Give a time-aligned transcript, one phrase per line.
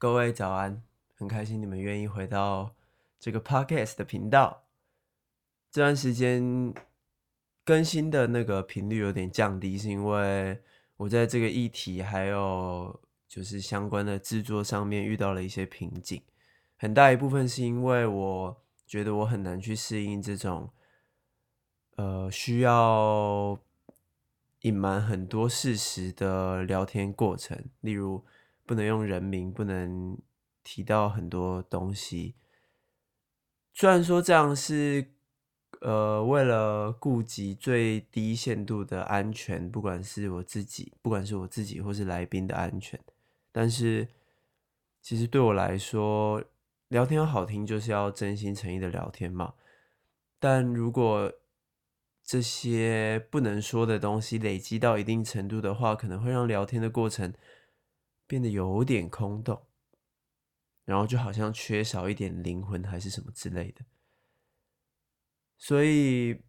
[0.00, 0.82] 各位早安，
[1.14, 2.74] 很开心你们愿意回到
[3.18, 4.64] 这个 podcast 的频道。
[5.70, 6.72] 这段时间
[7.66, 10.58] 更新的那个频率有点降低，是因为
[10.96, 16.22] 我在这个议题还有就是相关的制作上面遇到了一些瓶颈。
[16.78, 20.70] 很大一部分是因为我觉得我很难去适应这种
[21.96, 23.60] 呃需要
[24.62, 28.24] 隐瞒很多事实的聊天过程，例如
[28.70, 30.16] 不能用人名，不能
[30.62, 32.36] 提到很多东西。
[33.74, 35.04] 虽然说这样是
[35.80, 43.00] 呃为了顾及最低限度的安全，不管是我自己，不管是我自己或是来宾的安全，
[43.50, 44.06] 但是
[45.02, 46.40] 其实对我来说，
[46.86, 49.54] 聊天好听就是要真心诚意的聊天嘛。
[50.38, 51.32] 但如果
[52.22, 57.34] 这些不能说的东西累积到一定程度的话，可能会让聊天的过程
[58.30, 59.66] 变得有点空洞，
[60.84, 63.84] 然后就好像缺少一点灵魂还是什么之类的。
[65.58, 66.40] 所以，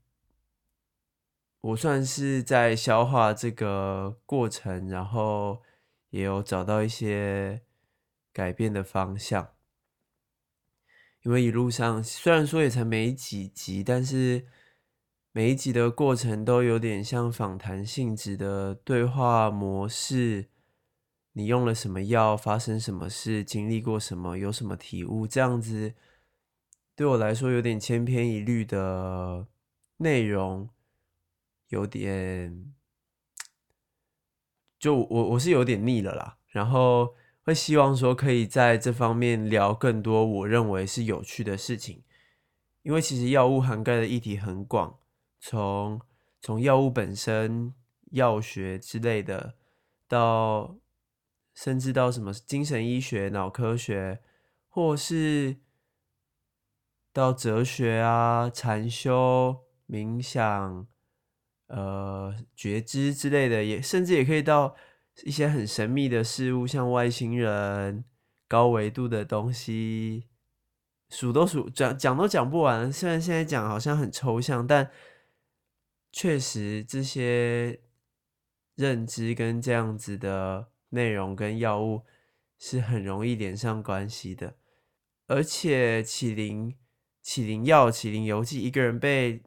[1.61, 5.64] 我算是在消化这个过程，然后
[6.11, 7.64] 也有找到一些
[8.31, 9.55] 改变的方向。
[11.23, 14.45] 因为一路上虽然说也才没几集，但是。
[15.33, 20.50] 每一集的过程都有点像访谈性质的对话模式。
[21.33, 22.35] 你用了什么药？
[22.35, 23.43] 发生什么事？
[23.43, 24.37] 经历过什么？
[24.37, 25.25] 有什么体悟？
[25.25, 25.93] 这样子
[26.95, 29.47] 对我来说有点千篇一律的
[29.97, 30.69] 内容，
[31.69, 32.73] 有点
[34.77, 36.37] 就我我是有点腻了啦。
[36.47, 42.03] 然后会希望说可以在这方面聊更多我认为是有趣的事情，
[42.83, 44.97] 因为其实药物涵盖的议题很广。
[45.39, 46.02] 从
[46.41, 47.73] 从药物本身、
[48.11, 49.55] 药学之类的，
[50.07, 50.75] 到
[51.53, 54.21] 甚至到什么精神医学、脑科学，
[54.67, 55.58] 或是
[57.13, 60.87] 到哲学啊、禅修、冥想、
[61.67, 64.76] 呃觉知之类的，也甚至也可以到
[65.23, 68.05] 一些很神秘的事物，像外星人、
[68.47, 70.27] 高维度的东西，
[71.09, 72.92] 数都数讲讲都讲不完。
[72.92, 74.89] 虽然现在讲好像很抽象，但
[76.14, 77.81] 确实，这些
[78.76, 82.03] 认知跟这样子的内容跟药物
[82.57, 84.55] 是很容易连上关系的，
[85.27, 86.77] 而且启灵、
[87.21, 89.43] 启灵药、启灵游记，一个人被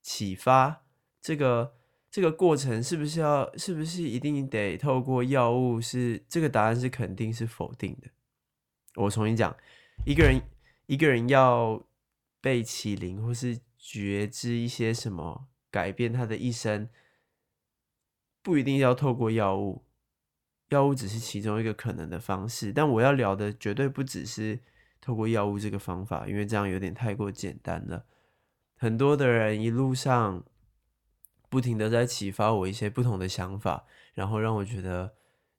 [0.00, 0.84] 启发，
[1.20, 1.74] 这个
[2.08, 5.80] 这个过程是不是要，是不是一定得透过药物？
[5.80, 8.08] 是这个答案是肯定是否定的。
[8.94, 9.56] 我重新讲，
[10.06, 10.40] 一个人
[10.86, 11.84] 一个人要
[12.40, 15.48] 被启灵或是觉知一些什么。
[15.70, 16.88] 改变他的一生，
[18.40, 19.84] 不一定要透过药物，
[20.68, 22.72] 药物只是其中一个可能的方式。
[22.72, 24.60] 但我要聊的绝对不只是
[25.00, 28.04] 透过药物这个方法，因为这样有点太过简单了。
[28.76, 30.44] 很多的人一路上
[31.48, 35.14] 不停的在启发我一些不同的想法，然后让我觉得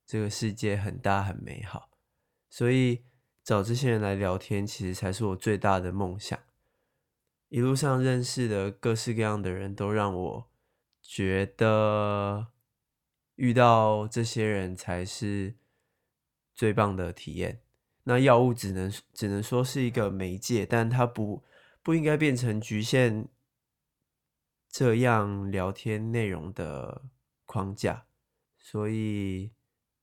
[0.05, 1.89] 这个世界很大很美好。
[2.49, 3.03] 所以
[3.43, 6.39] 找这些人来聊天，其实才是我最大的梦想。
[7.49, 10.51] 一路上认识的各式各样的人都让我
[11.01, 12.47] 觉得
[13.39, 15.55] 遇到这些人才是
[16.53, 17.61] 最棒的体验。
[18.03, 21.43] 那药物只能只能说是一个媒介，但它不
[21.81, 23.27] 不应该变成局限
[24.69, 27.03] 这样聊天内容的
[27.45, 28.05] 框架。
[28.59, 29.51] 所以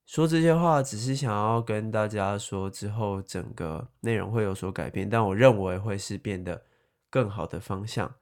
[0.07, 6.65] 说这些话只是想要跟大家说，之后整个内容会有所改变，但我认为会是变得。
[7.09, 8.17] 更好的方向，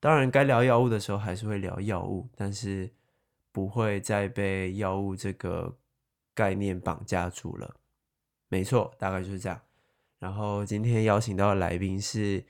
[0.00, 2.90] 当然该聊药物的时候还是会聊药物，但是
[3.56, 5.78] 不会再被药物这个
[6.34, 7.76] 概念绑架住了。
[8.48, 9.58] 没错，大概就是这样。
[10.18, 12.44] 然后今天邀请到的来宾是，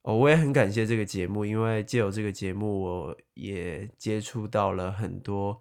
[0.00, 5.60] 哦，我也很感谢这个节目，因为借由这个节目，我也接触到了很多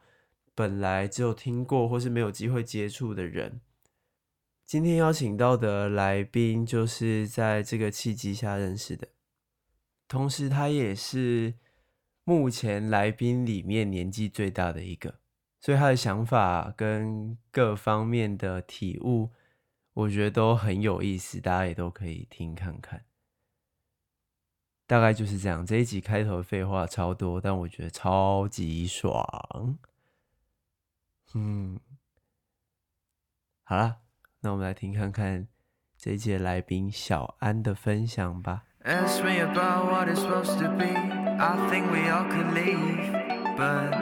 [0.55, 3.59] 本来只有听过或是没有机会接触的人。
[4.65, 9.09] 今天邀请到的来宾就是在这个契机下认识的。
[10.07, 11.55] 同时，他也是
[12.31, 15.19] 目前来宾里面年纪最大的一个，
[15.59, 19.31] 所以他的想法跟各方面的体悟，
[19.91, 23.03] 我觉得都很有意思，大家也都可以听看看。
[24.87, 29.77] 大概就是这样，这一集开头废话超多，但我觉得超级爽。
[31.33, 31.77] 嗯，
[33.63, 33.97] 好啦，
[34.39, 35.49] 那我们来听看看
[35.97, 38.63] 这一集的来宾小安的分享吧。
[41.40, 43.12] I think we all could leave,
[43.56, 43.92] but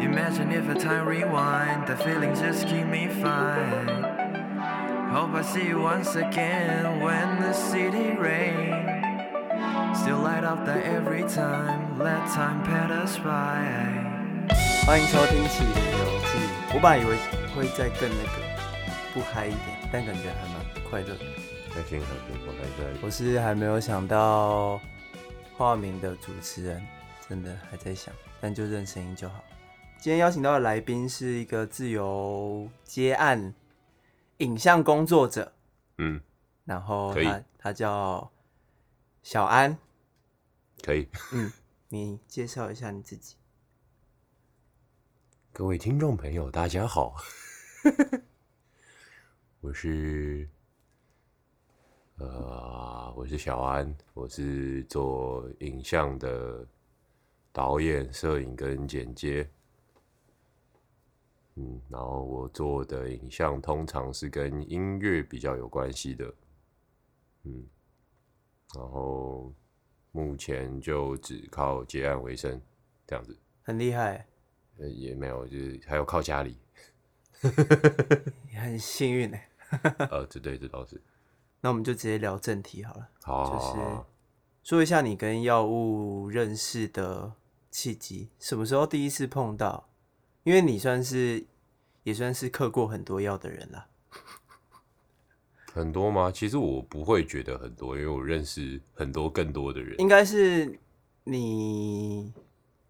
[0.00, 4.04] imagine if a time rewind, the feelings just keep me fine.
[5.12, 8.74] Hope I see you once again when the city rain
[9.94, 13.62] still light up there every time let time pass us by
[14.84, 16.38] 欢迎收听《启灵游记》。
[16.74, 17.16] 我本来以为
[17.54, 18.42] 会再更那个
[19.14, 20.56] 不嗨一点，但感觉还蛮
[20.90, 21.24] 快乐的。
[21.72, 22.98] 开心开心，我还在。
[23.00, 24.80] 我是还没有想到
[25.59, 26.81] 化名的主持人，
[27.27, 29.43] 真的还在想，但就认声音就好。
[29.97, 33.53] 今天邀请到的来宾是一个自由接案
[34.37, 35.51] 影像工作者，
[35.97, 36.21] 嗯，
[36.63, 38.31] 然后他他叫
[39.21, 39.77] 小安，
[40.81, 41.51] 可以， 嗯，
[41.89, 43.35] 你介绍一下你自己。
[45.51, 47.17] 各位听众朋友，大家好，
[49.59, 50.47] 我是
[52.19, 56.67] 呃，我是小安，我是做影像的
[57.53, 59.49] 导演、摄影跟剪接。
[61.55, 66.33] 嗯，然后我做的影像通常是跟音乐比较有关系的，
[67.43, 67.65] 嗯，
[68.75, 69.53] 然后
[70.11, 72.61] 目前就只靠接案为生，
[73.07, 73.37] 这样子。
[73.61, 74.27] 很厉害。
[74.77, 76.57] 呃，也没有，就是还有靠家里。
[78.49, 79.37] 你 很幸运呢。
[80.11, 81.01] 呃，这对，这倒是。
[81.61, 83.09] 那我们就直接聊正题好了。
[83.21, 84.03] 好，好，好，就是
[84.63, 87.33] 说一下你跟药物认识的
[87.71, 89.89] 契机，什么时候第一次碰到？
[90.43, 91.45] 因为你算是
[92.03, 93.87] 也算是嗑过很多药的人了，
[95.73, 96.31] 很多吗？
[96.31, 99.99] 其实我不会觉得很多，因为我认识很多更多的人。
[99.99, 100.79] 应该是
[101.25, 102.33] 你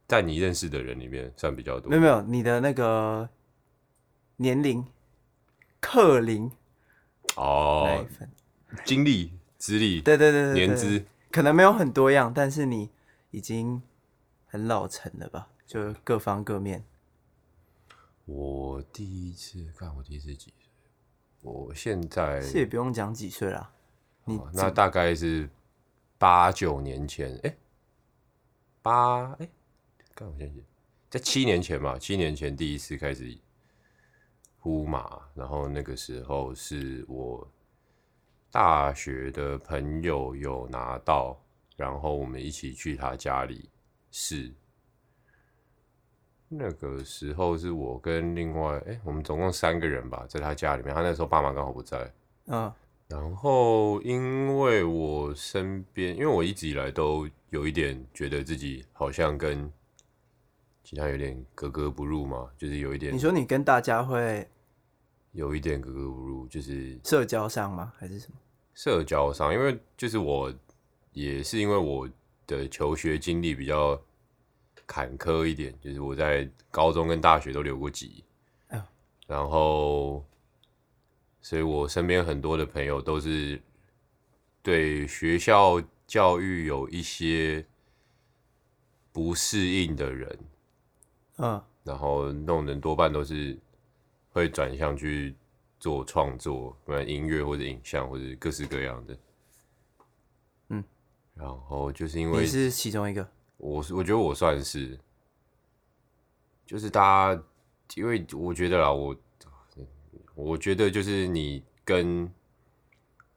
[0.07, 1.89] 在你认识的人里面算比较多。
[1.89, 3.27] 没有没有，你的那个
[4.37, 4.85] 年龄、
[5.81, 6.49] 克龄
[7.35, 8.05] 哦，
[8.85, 11.05] 经历、资历，对对对对，年资。
[11.31, 12.89] 可能没有很多样，但是你
[13.31, 13.81] 已经
[14.47, 15.49] 很老成了吧？
[15.67, 16.83] 就各方各面。
[18.25, 20.69] 我第一次看，我第一次几岁？
[21.41, 23.71] 我现在是也不用讲几岁啦，
[24.25, 25.49] 你、哦、那大概是
[26.17, 27.57] 八九年前，哎、欸，
[28.81, 29.31] 八？
[29.33, 29.49] 哎，
[30.15, 30.53] 看、欸、我先
[31.09, 33.37] 在七年前嘛，七年前第一次开始
[34.59, 37.47] 呼马，然后那个时候是我
[38.51, 41.39] 大学的朋友有拿到，
[41.75, 43.69] 然后我们一起去他家里
[44.11, 44.51] 试。
[46.47, 50.93] 那个时候是我跟另外哎、欸，我们总共三个人吧，在他家里面。
[50.95, 52.11] 他那时候爸妈刚好不在，
[52.47, 52.73] 嗯。
[53.07, 59.71] 然后因为我身边，因为我一直以来都有一点觉得自己好像跟
[60.83, 63.13] 其他有点格格不入嘛，就是有一点。
[63.13, 64.47] 你说你跟大家会
[65.31, 67.93] 有一点格格不入，就是社交上吗？
[67.97, 68.37] 还是什么？
[68.73, 70.53] 社交上，因为就是我
[71.13, 72.09] 也是因为我
[72.47, 73.99] 的求学经历比较。
[74.87, 78.23] 坎坷一点，就是我在高中跟大学都留过级，
[79.27, 80.25] 然后，
[81.41, 83.61] 所以我身边很多的朋友都是
[84.63, 87.63] 对学校教育有一些
[89.11, 90.39] 不适应的人，
[91.37, 93.55] 嗯，然后那种人多半都是
[94.39, 95.35] 会转向去
[95.79, 99.17] 做创作，不然音乐或者影像或者各式各样的，
[100.69, 100.83] 嗯，
[101.35, 103.29] 然后就是因为你是其中一个。
[103.57, 104.97] 我我觉得我算是，
[106.65, 107.43] 就是大家，
[107.95, 109.15] 因为我觉得啦，我
[110.35, 112.23] 我觉得就是你跟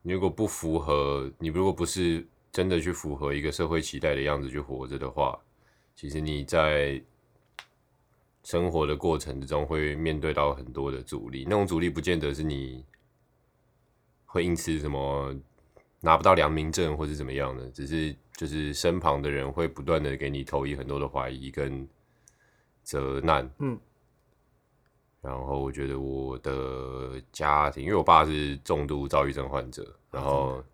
[0.02, 5.36] 你如果不符合，你如果不是真的去符合一个社会期待的样子去活着的话，
[5.96, 7.03] 其实你在
[8.44, 12.84] 生活的过程之中会面对到很多的阻力，那种阻力不见得是你
[14.27, 15.34] 会因此什么
[16.01, 18.15] 拿不到良民证或是怎么样的，只是。
[18.34, 21.87] 就是身旁的人会不断的给你投以很多的怀疑跟
[22.82, 23.79] 责难，嗯，
[25.20, 30.65] 然后我觉得我的家庭，因为我爸是重度躁郁症患者，然后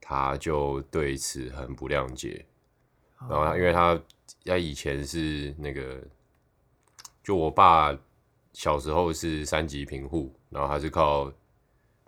[0.00, 2.44] 他就对此很不谅解，
[3.28, 4.00] 然后他因为他
[4.44, 6.00] 他以前是那个，
[7.22, 7.96] 就我爸
[8.52, 11.32] 小时候是三级贫户，然后他是靠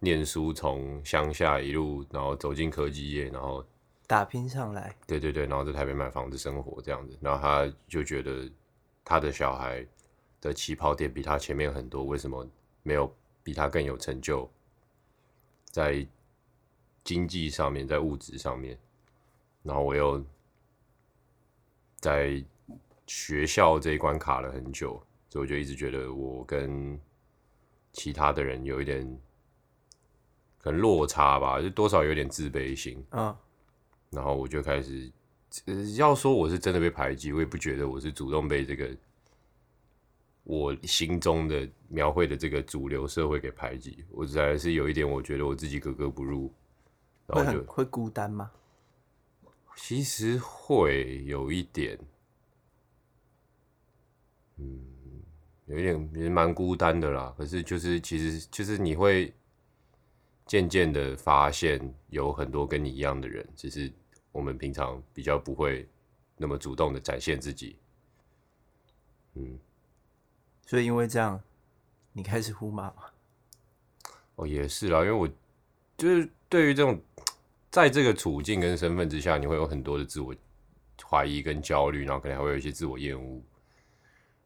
[0.01, 3.65] 念书从乡下一路，然后走进科技业，然后。
[4.07, 8.51] 打拼上来，对对对，然后在台北买房子生活这样子，然后他就觉得
[9.03, 9.85] 他的小孩
[10.43, 12.47] 的起跑点比他前面很多，为什么
[12.83, 13.11] 没有
[13.43, 14.49] 比他更有成就？
[15.71, 16.07] 在
[17.03, 18.79] 经济上面，在物质上面，
[19.63, 20.23] 然后我又
[21.97, 22.45] 在
[23.07, 26.99] 学校这一关卡了很久，所以我就一直觉得我跟
[27.93, 29.07] 其他的人有一点
[30.59, 33.39] 可能落差吧，就多少有点自卑心啊。
[34.11, 35.11] 然后我就开始，
[35.67, 38.91] 呃，要说我是真的被排挤，我也不觉得我是主动被这个
[40.45, 46.53] 我心中的描绘的这个主流社会给排挤，我实在是有一点，我觉得我自己格格不入，
[47.27, 48.51] 然后就会孤单吗？
[49.77, 51.99] 其实会有一点，
[54.57, 54.81] 嗯，
[55.67, 57.35] 有一点也蛮孤单的啦。
[57.37, 59.33] 可是就是其实就是你会
[60.47, 63.93] 渐渐的发现有很多跟你一样的人，只是
[64.33, 65.89] 我们平常比较不会
[66.37, 67.77] 那么主动的展现自己，
[69.35, 69.59] 嗯。
[70.67, 71.39] 所以因为这样，
[72.13, 73.05] 你开始呼骂吗？
[74.37, 75.29] 哦，也是啦，因为我
[75.97, 76.99] 就是对于这种，
[77.71, 80.35] 在这个处境跟身份之下，你会有很多的自我
[81.05, 83.43] 怀疑跟焦虑，然后可能还会有一些自我厌恶。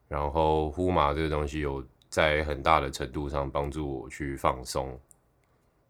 [0.09, 4.99] 然后呼麻这个东西有在很大的程度上帮助我去放松，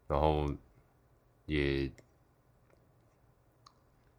[0.07, 0.53] 然后
[1.45, 1.89] 也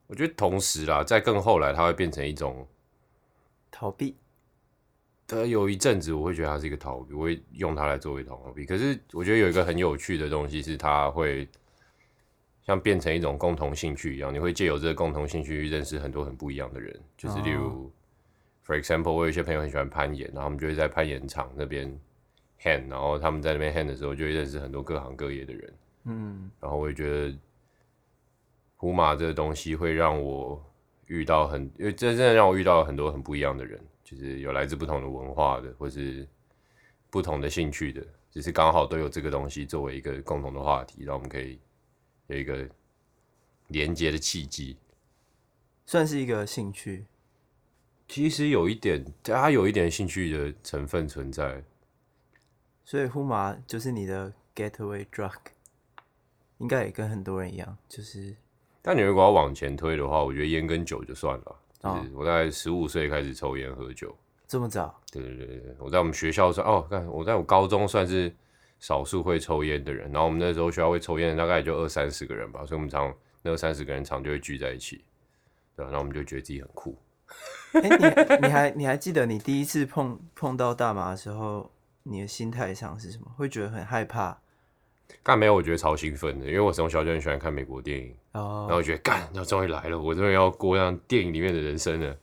[0.07, 2.67] 我觉得同时啦，在更后来，它会变成一种
[3.71, 4.17] 逃避。
[5.29, 8.67] 呃，有一阵子我会觉得它是一个逃避，我会用它来作为逃避。
[8.67, 11.49] 可是我觉得有一个很有趣的东西是，它会
[12.67, 17.01] 像变成一种共同兴趣一样，你会借由这个共同兴趣去认识很多很不一样的人。
[17.17, 17.93] 就是例如、
[18.71, 21.89] oh.，for example，我有一些朋友很喜欢攀岩，然后他们就会在攀岩场那边
[22.61, 25.75] hand，然后他们在那边 hand 的时候，就会认识很多各行各业的人。
[26.05, 27.37] 嗯，然后我也觉得
[28.77, 30.63] 呼马这个东西会让我
[31.07, 33.81] 遇到很，因为真正让我遇到了很多很不一样的人。
[34.03, 36.27] 就是有来自不同的文化的，或是
[37.11, 41.61] 不同的兴趣的，只是刚好都有这个东西作为一个共同的话题，让我们可以
[42.27, 42.69] 有一个
[43.69, 44.77] 连接的契机，
[45.87, 47.07] 算是一个兴趣。
[48.11, 51.63] 其实有一点，它有一点兴趣的成分存在。
[52.85, 55.37] 所以呼麻就是你的 getaway drug，
[56.59, 58.35] 应该也跟很多人一样，就是。
[58.83, 61.57] 但你如果要往前推的话，我觉得烟跟酒就算了。
[61.81, 64.13] 就是我大概十五岁开始抽烟喝酒，
[64.49, 65.01] 这么早？
[65.13, 68.35] 对对对对，我在我们学校算哦，看我在我高中算是
[68.81, 75.05] 少数会抽烟的人，然后我们那时候学校会抽烟大概也就二三十个人吧，所以我们常那二三十个人常就会聚在一起，
[75.77, 76.99] 对，然后我们就觉得自己很酷。
[77.73, 81.71] 哎、欸，你你还你还记得你第一次碰碰到大麻的时候，
[82.03, 83.27] 你的心态上是什么？
[83.37, 84.39] 会觉得很害怕？
[85.23, 88.45] 干没有，我觉得超兴奋的，因为我从小就很喜欢看美国电影，oh.
[88.63, 92.17] 然后我觉得干，那终于来了，我终于要过上电影里面的人生了。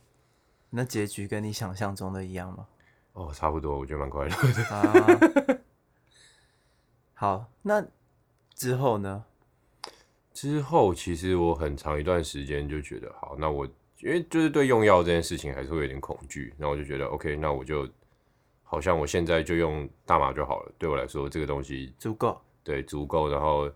[0.69, 2.65] 那结局跟你想象中的一样吗？
[3.13, 4.63] 哦，oh, 差不多，我觉得蛮快乐的。
[4.75, 5.59] 啊，
[7.13, 7.85] 好，那
[8.55, 9.25] 之后呢？
[10.33, 13.67] 之后其实我很长一段时间就觉得，好，那我
[13.99, 17.87] 因为就是对用药这件事情还是会有点恐惧，然后我就觉得，OK，那我就
[18.63, 22.39] 好像我现在就用大麻就好了，对我来说这个东西足够。
[22.63, 23.71] 对，足够，然后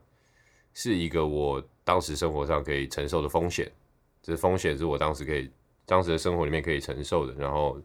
[0.74, 3.72] 是一个我当时生活上可以承受的风险，
[4.22, 5.50] 这风险是我当时可以，
[5.86, 7.82] 当时的生活里面可以承受的，然后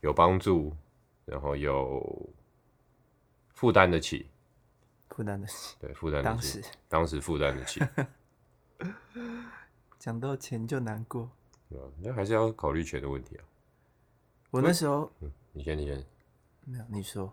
[0.00, 0.74] 有帮助，
[1.24, 2.28] 然后有
[3.54, 4.26] 负担得起，
[5.10, 7.80] 负担得起，对，负担得起，当时，当时负担得起，
[9.96, 11.30] 讲到钱就难过，
[11.72, 11.86] 对吧？
[12.00, 13.44] 那还是要考虑钱的问题啊。
[14.50, 16.04] 我那时候，嗯，你先，你先，
[16.64, 17.32] 没有，你说。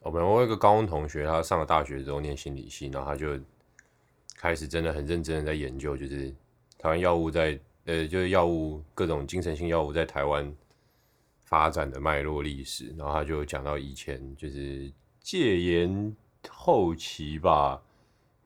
[0.00, 3.38] 我们我有一个高中同学，他上了大学之后念心理系，然后他就
[4.36, 6.30] 开始真的很认真的在研究，就是
[6.78, 10.54] 台湾药物在呃，就是药物各种精神性药物在台湾
[11.44, 16.14] 发展的脉络历史，然后他就讲到以前就是戒严
[16.48, 17.82] 后期吧，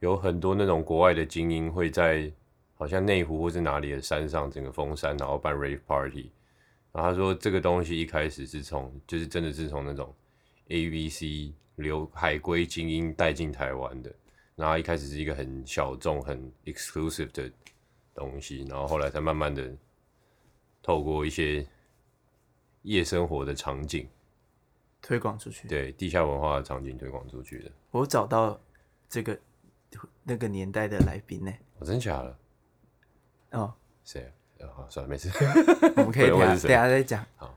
[0.01, 2.33] 有很多那种国外的精英会在
[2.79, 6.33] 好像内湖或是哪里的山上整个封山，然后办 rave party，
[6.93, 10.15] 然后他说这个东西一开始是从就是真的是从那种。
[10.71, 14.15] A、B、C 流海归精英带进台湾的，
[14.55, 17.51] 然后一开始是一个很小众、很 exclusive 的
[18.15, 19.75] 东西，然后后来才慢慢的
[20.83, 21.67] 透过一些
[22.83, 24.07] 夜生活的场景
[25.01, 27.73] 推广出去，对地下文化的场景推广出去的。
[27.91, 28.61] 我找到
[29.09, 29.41] 这个
[30.25, 31.51] 那个年代的来宾呢？
[31.79, 32.39] 我、哦、真假的？
[33.51, 33.73] 哦，
[34.05, 34.33] 谁？
[34.61, 35.31] 啊，好，算了，没事，
[35.97, 37.25] 我们可以 等下等下再讲。
[37.37, 37.55] 好，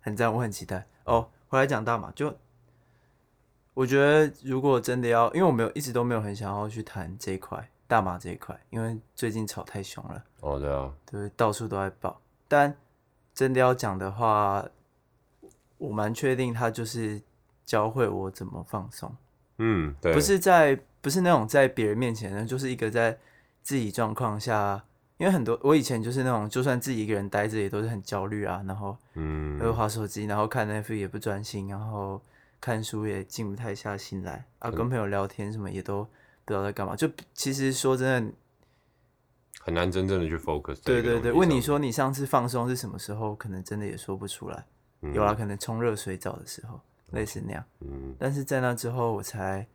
[0.00, 1.28] 很赞，我很期待哦。
[1.48, 2.36] 回来讲大麻，就
[3.72, 10.24] 我觉得如果真的要，因为我没有一直都没有很想要去谈这一块大麻这一块，因为最近炒太凶了。
[10.40, 12.20] 哦，对啊，对，到处都在爆。
[12.48, 12.76] 但
[13.32, 14.66] 真的要讲的话，
[15.78, 17.22] 我蛮确定他就是
[17.64, 19.14] 教会我怎么放松。
[19.58, 23.16] 嗯，对，不是在不是那种在别人面前呢，就是一个在
[23.66, 24.84] 自己状况下。
[25.18, 32.20] 因为很多我以前就是那种，就算自己一个人待着也都是很焦虑啊，然后嗯，又滑手机，然后看 Netflix 也不专心，然后
[32.60, 36.04] 看书也静不太下心来啊，跟朋友聊天什么也都
[36.44, 36.94] 不知道在干嘛。
[36.94, 38.32] 就其实说真的，
[39.62, 40.82] 很难真正的去 focus。
[40.84, 44.66] 对对对，问你说你上次放松是什么时候，可能真的也说不出来。
[45.00, 46.78] 嗯、有啦，可能冲热水澡的时候，
[47.12, 47.64] 嗯、类似那样。
[47.80, 49.66] 嗯，但是在那之后，我才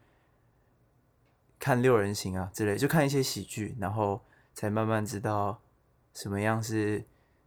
[1.61, 4.19] 看六人行啊之类，就看一些喜剧，然后
[4.55, 5.61] 才慢慢知道
[6.15, 7.05] 什么样是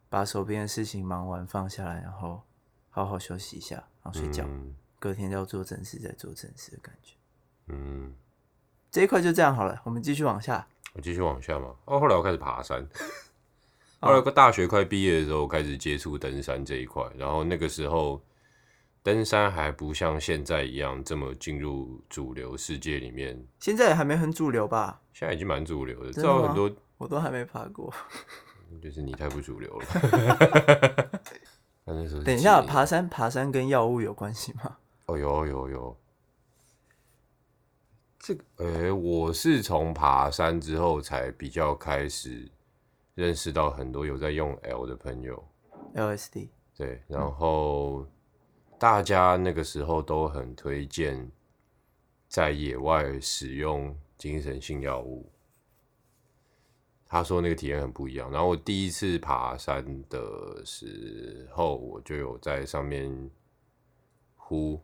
[0.08, 2.40] 把手边的事情忙完放下来，然后
[2.90, 7.14] 好好休息一下，然后睡觉，嗯、隔天要做正事再做正事的感觉。
[7.66, 8.14] 嗯，
[8.92, 10.64] 这一块就这样好了，我们继续往下。
[10.92, 11.74] 我继续往下嘛。
[11.86, 12.88] 哦，后来我开始爬山。
[13.98, 17.04] 后来，大学快毕业的时候，开始接触登山这一块。
[17.16, 18.22] 然后那个时候，
[19.04, 23.38] 登山还不像现在一样这么进入主流世界里面。
[23.60, 24.98] 现在还没很主流吧？
[25.12, 26.74] 现在已经蛮主流的，知道很多。
[26.96, 27.92] 我都还没爬过。
[28.80, 31.20] 就是你太不主流了。
[32.24, 34.78] 等一下，爬山爬山跟药物有关系吗？
[35.04, 35.96] 哦，有有有。
[38.18, 42.50] 这个，哎、欸，我是从爬山之后才比较开始。
[43.14, 45.46] 认识到很多有在用 L 的朋友
[45.94, 48.04] ，LSD 对，然后
[48.84, 51.26] 大家那个时候都很推荐
[52.28, 55.26] 在野外使用精神性药物。
[57.06, 58.30] 他说那个体验很不一样。
[58.30, 63.10] 然后我第一次爬山的时候，我就有在上面
[64.36, 64.78] 呼，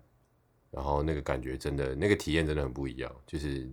[0.70, 3.70] 然后那个感觉真的，那个体验真的很不一样，就是。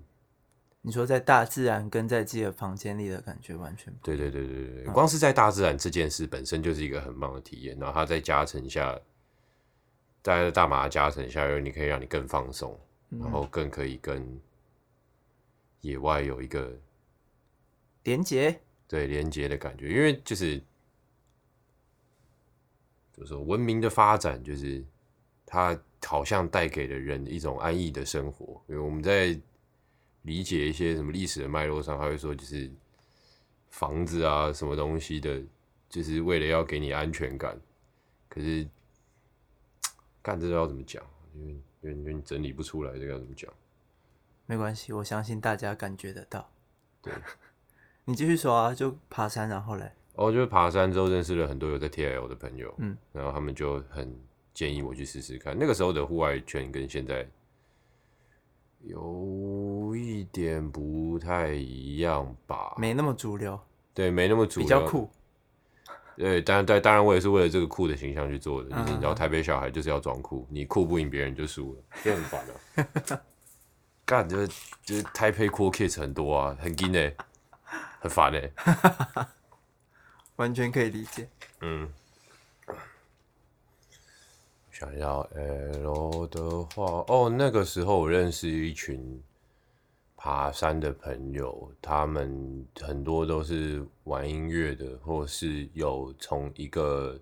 [0.81, 4.17] 你说在大自然跟在自己的房间里的感觉完全不一样。
[4.19, 8.99] 对对对对对，光是在大自然这件事本身就是一个很棒的体验，然后它再加成下，
[10.35, 12.79] 在大麻加成下，你可以让你更放松，
[13.09, 14.39] 然后更可以跟
[15.81, 16.75] 野外有一个
[18.03, 20.59] 连接，对连接的感觉，因为就是
[23.13, 24.83] 就是说文明的发展，就是
[25.45, 29.39] 它好像带给了人一种安逸的生活，因为我们在。
[30.23, 32.69] 理解一些什么历史的脉络上，他会说就是
[33.69, 35.41] 房子啊，什么东西的，
[35.87, 37.57] 就是为了要给你安全感。
[38.27, 38.67] 可是
[40.27, 41.01] 干这个要怎么讲？
[41.33, 43.49] 因为因为因为你整理不出来，这个要怎么讲？
[44.45, 46.49] 没关系，我相信大家感觉得到。
[47.01, 47.13] 对，
[48.03, 49.89] 你继续说啊，就爬山，然后嘞？
[50.15, 54.13] 哦，就是爬山之后认识了很多有在 TL 的朋友，嗯，然后他们就很
[54.53, 55.57] 建议我去试试看。
[55.57, 57.25] 那个时候的户外圈跟现在。
[58.81, 63.59] 有一点不太一样吧，没那么主流，
[63.93, 65.09] 对，没那么主流，比较酷，
[66.17, 68.69] 对，当然，当当然，我也是为了这个酷的形象去做的。
[68.71, 73.21] 就是你知道，台北小孩就是要装酷，你酷不赢别人就输了，就很烦啊。
[74.03, 74.47] 干，就是
[74.83, 77.13] 就是台北 cool kids 很多啊，很硬哎，
[77.99, 78.51] 很烦哎，
[80.37, 81.29] 完全可以理解，
[81.61, 81.87] 嗯。
[84.71, 89.19] 想要 L 的话，哦，那个时候我认识一群
[90.17, 97.17] 爬山的朋友，他们很多都是玩音乐的，或是有从一个，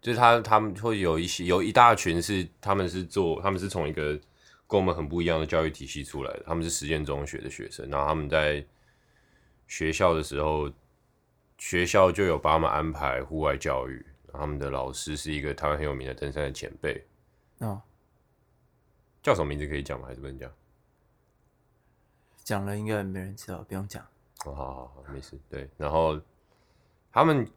[0.00, 4.18] 就是他他们会有一些有一大群是他们是做，他们是从一个
[4.66, 8.64] 跟我们很不一样的教育体系出来的，他们是实验中学的学生，然后他们在
[9.68, 10.70] 学校的时候，
[11.58, 14.04] 学校就有把他们安排户外教育。
[14.32, 17.02] 他们的老师是一个台湾很有名的登山的前辈，
[17.60, 17.80] 哦，
[19.22, 20.06] 叫什么名字可以讲吗？
[20.08, 20.52] 还是不能讲？
[22.46, 24.00] 讲了应该没人知道，不用讲。
[24.44, 25.36] 哦，好好好，没事。
[25.50, 26.16] 对，然后
[27.10, 27.50] 他们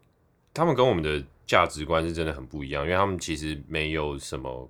[0.51, 4.67] 他们跟我们的价值观是真的很不一样，因为他们其实没有什么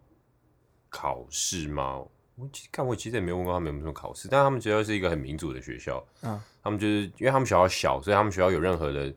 [0.89, 1.95] 考试嘛。
[2.36, 6.05] 我其实看我其实也没有问过他们有没有什么考试，但他们学校是一个很民主的学校。
[6.23, 9.12] 嗯，他们就是因为他们学校小，所以他们学校有任何的。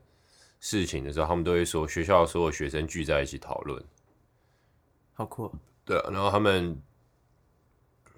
[0.64, 3.82] 事情的时候，他们都会说学校所有学生聚在一起讨论，
[5.12, 5.52] 好酷。
[5.84, 6.80] 对啊，然后他们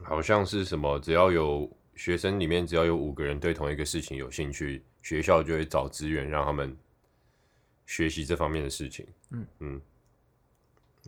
[0.02, 1.66] 好像是什么，只要有
[1.96, 6.76] 学生里面只要有五个人对同一个事情有兴趣，学校就会找资源让他们
[7.86, 9.06] 学习这方面的事情。
[9.30, 9.82] 嗯嗯。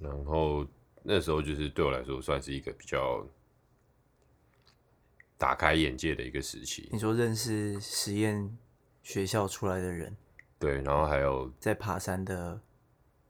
[0.00, 0.66] 然后
[1.02, 3.26] 那时候就是对我来说算是一个比较
[5.38, 6.88] 打开眼界的一个时期。
[6.92, 8.56] 你说认识实验
[9.02, 10.16] 学校出来的人。
[10.58, 12.60] 对，然后还有在爬山的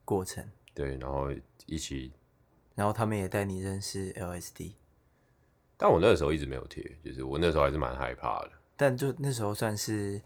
[0.05, 0.49] 过程。
[0.73, 1.29] 对，然后
[1.65, 2.13] 一起，
[2.75, 4.73] 然后他们也带你认识 LSD。
[5.77, 8.51] 但我那个时候一直没有贴，就是我那时候还是蛮害怕的。
[8.75, 10.21] 但就那时候算是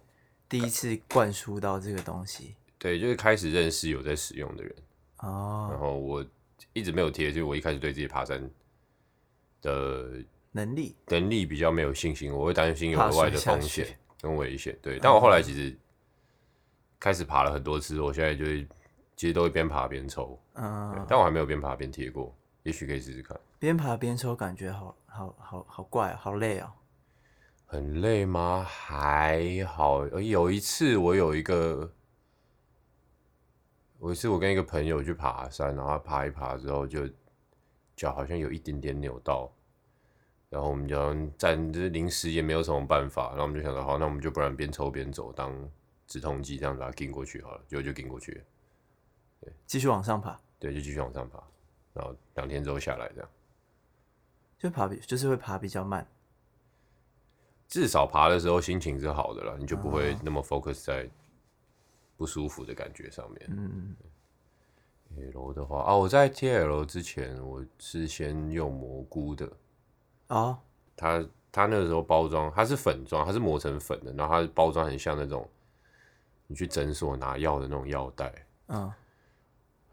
[0.49, 2.55] 第一次灌输到这个东西。
[2.79, 4.75] 对，就是开始认识有在使用的人。
[5.17, 5.67] 哦。
[5.69, 6.25] 然后我
[6.73, 8.49] 一直没有贴，就是我一开始对自己爬山
[9.61, 10.09] 的
[10.51, 14.77] 能力能力比较没有信心，我会担心有额外的风险 跟危险。
[14.81, 15.77] 对，但我后来其实。
[17.03, 18.63] 开始爬了很多次，我现在就是
[19.15, 23.35] 其实都会边爬边抽，嗯，但我还没有边爬边贴过，也许可以试试看。
[23.57, 26.71] 边爬边抽感觉好好好好怪，好累哦。
[27.65, 28.65] 很累吗？
[28.67, 30.07] 还好。
[30.07, 31.93] 有一次我有一个，
[33.99, 37.07] 有一次我跟一个朋友去爬山，然后他爬一爬之后就
[37.95, 39.51] 脚好像有一点点扭到，
[40.49, 40.97] 然后我们就
[41.37, 45.53] 暂时临时也没有什么办法，然后我们就想到好，那我们就不然边抽边走当
[46.07, 48.43] 止痛剂，这样把它顶过去好了，结果就顶过去了，
[49.41, 51.41] 对，继续往上爬，对，就继续往上爬，
[51.93, 53.29] 然后两天之后下来这样，
[54.61, 56.05] 就爬比就是会爬比较慢。
[57.67, 61.09] 至少爬的时候心情是好的了，你就不会那么 focus 在
[62.15, 63.41] 不舒服的感觉上面。
[63.49, 63.95] 嗯
[65.33, 69.51] ，L 的话啊，我在 T L 之前，我是先用蘑菇的。
[70.27, 70.59] 哦，
[70.95, 75.49] 它它那个时候包装，它是粉状，它是磨成粉的，然后它包装很像那种
[76.45, 78.31] 你去诊所拿药的那种药袋。
[78.67, 78.93] 嗯，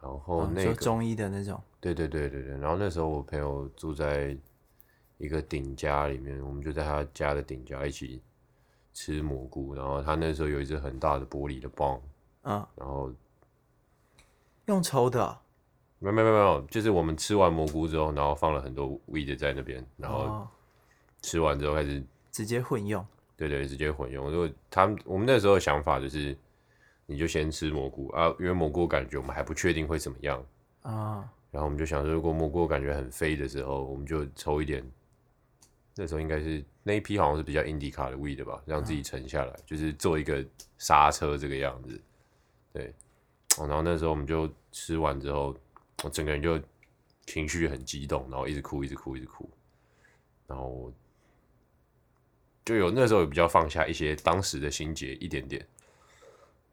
[0.02, 1.59] 然后那个中医的那种。
[1.81, 4.37] 对对对对对，然后那时候我朋友住在。
[5.18, 8.22] 一个顶家里面，我们就在他家的顶家一起
[8.94, 9.74] 吃蘑菇。
[9.74, 12.00] 然后他那时候有一只很大的玻璃的棒，
[12.42, 13.12] 嗯，然后
[14.66, 15.42] 用抽的、啊，
[15.98, 20.46] 没有没有没有，就是我们吃完蘑菇之后，然后放了很多 weed 在那边，然后
[21.20, 23.04] 吃完之后开始直接混用，
[23.37, 24.31] 对对，直接混用。
[24.31, 26.37] 如果他们我们那时候的想法就是，
[27.07, 30.40] 你就先吃蘑菇啊，因为蘑菇感觉我们还不确定会怎么样
[30.83, 34.85] 啊，然后我们就想说，如果蘑菇感觉很飞的时候，我们就抽一点。
[36.00, 40.46] 那时候应该是那一批好像是比较 indie 卡的 weed 吧，让自己沉下来，嗯、就是做一个
[40.78, 42.00] 刹车这个样子。
[42.72, 42.94] 对，
[43.58, 45.52] 然后那时候我们就吃完之后，
[46.04, 46.56] 我整个人就
[47.26, 49.50] 情绪很激动，然后一直哭，一直哭，一直哭。
[50.46, 50.92] 然后
[52.64, 55.66] 就有那时候也比较放下一些当时的心结一点点。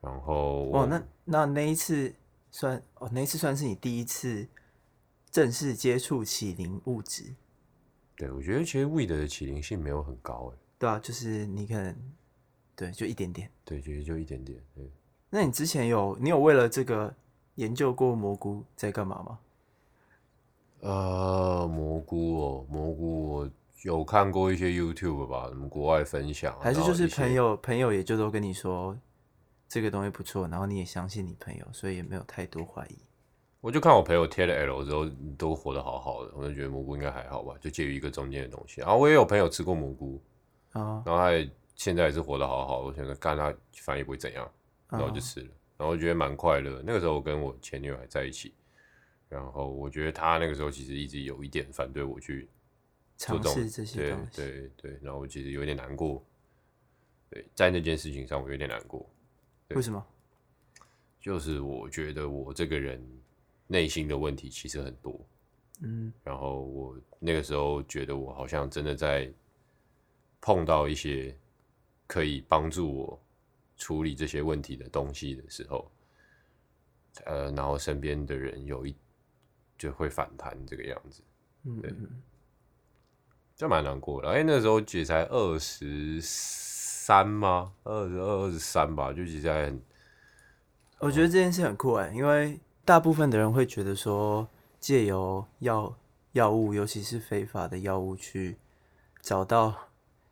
[0.01, 2.13] 然后哦，那那那一次
[2.51, 4.47] 算哦，那一次算是你第一次
[5.31, 7.33] 正式接触起灵物质。
[8.17, 10.57] 对，我觉得其实 weed 的起灵性没有很高哎。
[10.77, 11.95] 对啊，就是你可能
[12.75, 13.49] 对，就一点点。
[13.63, 14.59] 对，其实就一点点。
[14.75, 14.89] 对。
[15.29, 17.13] 那你之前有你有为了这个
[17.55, 19.39] 研究过蘑菇在干嘛吗？
[20.81, 23.51] 呃，蘑菇哦，蘑菇我
[23.83, 28.95] 有看过一些 YouTube 吧，什么国外分享，还是就是朋友朋友也就都跟你说
[29.67, 32.97] 这个东西不错，然后你也相信你朋友，所以也没有太多怀疑。
[33.65, 38.79] 我就看我朋友贴了 L 之后，都活得好好的，我就觉得蘑菇应该还好吧，就介于一个中间的东西。
[38.81, 40.21] 然后我也有朋友吃过蘑菇，
[40.73, 44.47] 啊，然后他也现在也是活得好好的，我想着干他反正也不会怎样，
[44.87, 45.47] 然后我就吃了，
[45.77, 46.79] 然后我觉得蛮快乐。
[46.85, 48.53] 那个时候我跟我前女友还在一起，
[49.29, 52.47] 然后我觉得他那个时候其实一直有一点反对我去
[53.17, 56.23] 尝试这些东西，对对对，然后我其实有点难过，
[57.31, 59.03] 对，在那件事情上我有点难过。
[59.69, 60.05] 为什么？
[61.19, 63.03] 就是我觉得我这个人。
[63.67, 65.19] 内心的问题其实很多，
[65.81, 69.31] 嗯，然后我那个时候觉得我好像真的在
[70.39, 71.35] 碰到一些
[72.05, 73.19] 可以帮助我
[73.75, 75.91] 处理这些问题的东西的时候，
[77.25, 78.95] 呃，然后身边的人有一
[79.77, 81.23] 就会反弹这个样子，
[81.63, 81.91] 嗯，对，
[83.55, 84.29] 就蛮难过的。
[84.29, 87.73] 哎，那时候姐才二十三吗？
[87.83, 89.81] 二十二、二十三吧，就其实还很，
[90.99, 92.59] 我觉得这件事很酷哎，因为。
[92.85, 94.47] 大部分的人会觉得说，
[94.79, 95.97] 借由药
[96.33, 98.57] 药物，尤其是非法的药物，去
[99.21, 99.89] 找到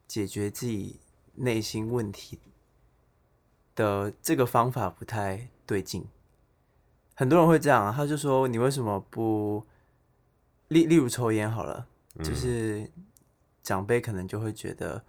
[0.08, 1.00] 解决自己
[1.34, 2.38] 内心问题
[3.74, 6.06] 的这个方法不太对劲。
[7.16, 9.66] 很多人会这样啊，他就说：“你为什么不
[10.68, 11.88] 例例如抽烟好了？
[12.20, 12.88] 就是
[13.64, 15.04] 长辈可能就会觉得，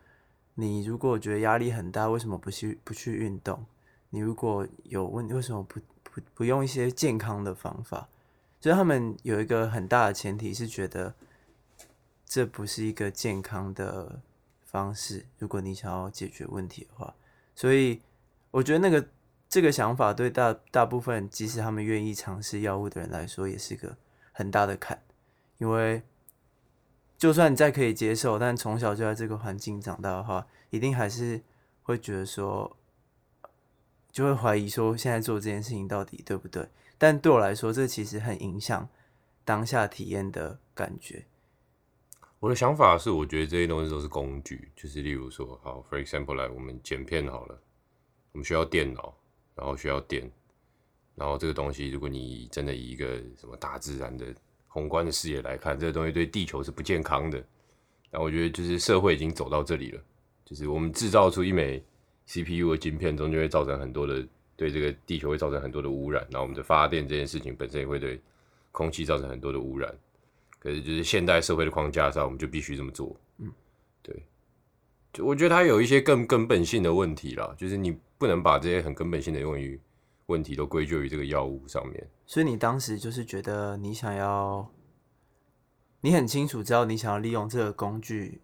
[0.55, 3.67] 你如果觉得压力很大，为什么不去不去运动？
[4.09, 5.79] 你如果有问题，为什么不？”
[6.15, 8.09] 不不用一些健康的方法，
[8.61, 11.13] 所以他们有一个很大的前提是觉得
[12.25, 14.21] 这不是一个健康的
[14.65, 15.27] 方式。
[15.41, 17.13] 如果你想要解决问题的话，
[17.57, 18.01] 所以
[18.53, 19.05] 我觉得那个
[19.49, 23.97] 这个想法对大大部分即使他们愿意尝试药物的人来说，也是个
[24.31, 25.03] 很大的坎。
[25.59, 26.01] 因为
[27.19, 31.43] 就算你再可以接受，但从小就在这个环境长大的话，一定还是
[31.83, 32.77] 会觉得说。
[34.15, 36.65] 就会怀疑说，现在做这件事情到底对不对？
[36.97, 38.89] 但对我来说，这其实很影响
[39.45, 41.25] 当下体验的感觉。
[42.39, 47.61] 我的想法是，我觉得这些东西都是工具，就是例如说，好，for example，来我们剪片好了，
[48.31, 49.13] 我们需要电脑，
[49.57, 50.31] 然后需要电，
[51.17, 54.33] 然后这个东西，如果你真的以一个什么大自然的
[54.69, 57.45] 宏观的视野来看，这个东西对地球是不健康的。
[58.13, 60.01] 那我觉得，就是社会已经走到这里了，
[60.45, 61.85] 就是我们制造出一枚。
[62.27, 68.21] CPU 的晶片中就会造成很多的对这个地球会造成很多的污染，然后我们的发电这件事情本身也会对
[68.73, 69.95] 空气造成很多的污染。
[70.59, 73.15] 可是就是现代社会的框架上，我们就必须这么做。
[73.39, 73.53] 嗯，
[74.03, 74.23] 对。
[75.13, 79.79] 就我觉得它有一些更根本性的问题啦，就是你不能把这些很根本性的用于
[80.27, 82.09] 问题都归咎于这个药物上面。
[82.27, 84.67] 所以你当时就是觉得你想要，
[86.01, 88.41] 你很清楚知道你想要利用这个工具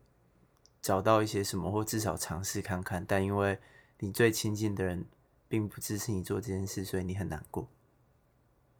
[0.80, 3.04] 找到一些什么，或至少尝试看看。
[3.06, 3.58] 但因为
[3.98, 5.04] 你最亲近的人
[5.48, 7.68] 并不支持你做这件事，所以你很难过，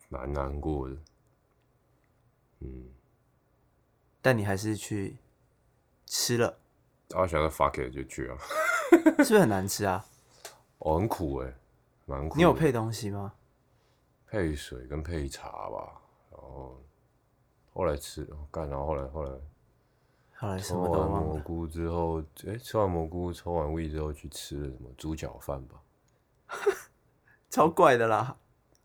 [0.09, 0.97] 蛮难过的。
[2.61, 2.91] 嗯，
[4.21, 5.17] 但你还是去
[6.07, 6.59] 吃了。
[7.17, 8.37] 我想到 fuck it 就去啊，
[8.93, 10.07] 是不是很难吃啊？
[10.79, 11.53] 哦，很苦哎，
[12.07, 12.37] 蛮苦。
[12.37, 13.35] 你有配东西吗？
[14.27, 16.81] 配水跟配茶吧，然后
[17.75, 19.33] 后来吃干，然后后来后来
[20.40, 25.83] 后来抽完蘑菇之后，哎、欸，吃完蘑菇抽完胃之后去吃了什么猪脚饭吧，
[27.50, 28.35] 超怪的啦，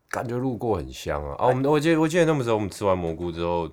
[0.10, 1.48] 感觉路过很香啊啊！
[1.48, 3.72] 我们我记得我记得那个时候我们吃完蘑菇之后，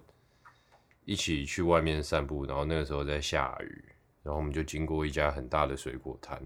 [1.05, 3.85] 一起去外面散步，然后那个时候在下雨，
[4.23, 6.39] 然后我们就经过一家很大的水果摊，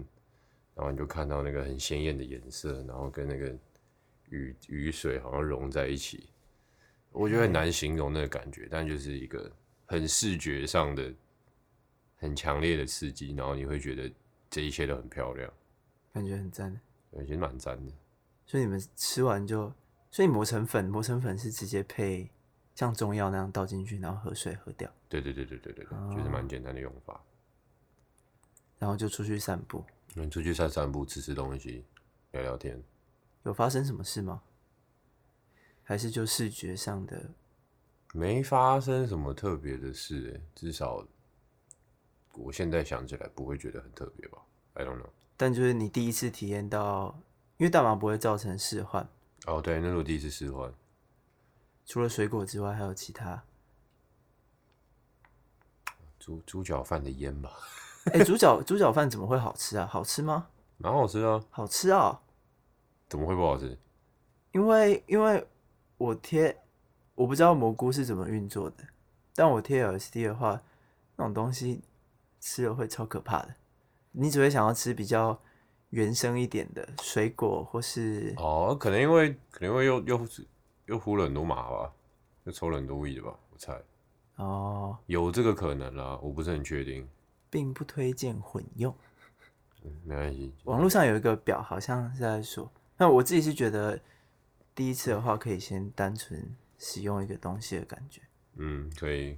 [0.73, 3.55] 然后你就看到那个很鲜艳的颜色，然后跟那个。
[4.29, 6.29] 雨雨水好像融在一起，
[7.13, 9.49] 我觉得很难形容那个感觉，但就是一个
[9.85, 11.13] 很视觉上的、
[12.17, 14.11] 很强烈的刺激，然后你会觉得
[14.49, 15.51] 这一切都很漂亮，
[16.13, 16.79] 感觉很赞，
[17.11, 17.91] 对，其实蛮赞的。
[18.45, 19.73] 所以你们吃完就，
[20.11, 22.29] 所以磨成粉，磨成粉是直接配
[22.75, 24.91] 像中药那样倒进去，然后喝水喝掉。
[25.09, 27.23] 对对对对对对，哦、就是蛮简单的用法。
[28.79, 31.83] 然后就出去散步，你出去散散步，吃吃东西，
[32.31, 32.81] 聊聊天。
[33.43, 34.41] 有发生什么事吗？
[35.83, 37.31] 还是就视觉上的？
[38.13, 41.05] 没发生什么特别的事，哎，至少
[42.37, 44.37] 我现在想起来不会觉得很特别吧
[44.73, 45.09] ？I don't know。
[45.35, 47.19] 但就是你第一次体验到，
[47.57, 49.07] 因为大麻不会造成释幻。
[49.45, 50.73] 哦，对，那是我第一次释幻。
[51.85, 53.43] 除了水果之外，还有其他？
[56.19, 57.51] 猪猪脚饭的烟吧？
[58.05, 59.85] 哎、欸，猪脚猪脚饭怎么会好吃啊？
[59.85, 60.47] 好吃吗？
[60.77, 62.21] 蛮好吃啊，好吃啊。
[63.07, 63.77] 怎么会不好吃？
[64.51, 65.47] 因为因为
[65.97, 66.57] 我贴，
[67.15, 68.83] 我不知道蘑菇是怎么运作的，
[69.35, 70.61] 但我贴 LSD 的话，
[71.15, 71.81] 那种东西
[72.39, 73.55] 吃了会超可怕的。
[74.11, 75.39] 你只会想要吃比较
[75.91, 80.27] 原生一点的水果，或是哦，可能因为可能因为又又
[80.85, 81.93] 又呼了很多麻吧，
[82.45, 83.79] 又抽了很多 weed 吧，我猜。
[84.37, 87.07] 哦，有这个可能啦，我不是很确定，
[87.49, 88.95] 并不推荐混用。
[89.83, 90.53] 嗯，没关系。
[90.63, 92.71] 网络上有一个表，好像是在说。
[92.97, 93.99] 那我自己是觉得，
[94.73, 98.21] 第一次的话可以先单纯使用一个东西的感觉。
[98.55, 99.37] 嗯，可以。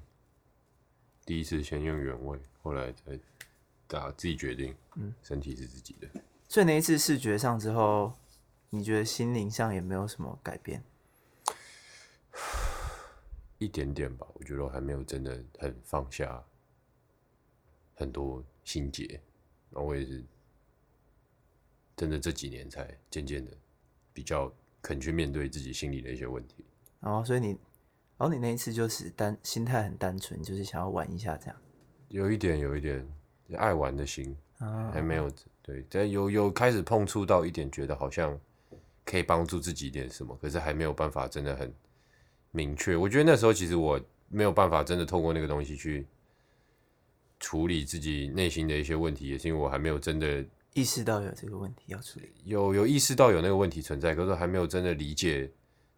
[1.29, 3.19] 第一次先用原味，后来再
[3.87, 4.75] 打自己决定。
[4.95, 6.09] 嗯，身体是自己的。
[6.47, 8.11] 所以那一次视觉上之后，
[8.71, 10.83] 你觉得心灵上也没有什么改变？
[13.59, 16.43] 一点点吧，我觉得我还没有真的很放下
[17.93, 19.05] 很多心结，
[19.69, 20.25] 然后我也是。
[21.95, 23.51] 真的这几年才渐渐的
[24.13, 26.65] 比较肯去面对自己心里的一些问题。
[27.01, 27.55] 哦，所以你，
[28.19, 31.55] 然后你那一次就是单心态很单纯，就是想要玩一下这样。
[32.09, 33.07] 有一点，有一点
[33.55, 34.35] 爱玩的心，
[34.91, 38.37] 还没有对，但有有开始碰触到一点，觉得好像
[39.05, 41.73] 可以帮助自己一点什么，可是还没有办法真的很
[42.51, 42.97] 明确。
[42.97, 46.05] 我觉得那时候其实我没有办法真的透过那个东西去
[47.39, 50.45] 处理自己内心的一些问题，也是因为我还没有真的。
[50.73, 55.49] 意识到有这个问题要处理，有有意识到有那个问题存在，可是还没有真的理解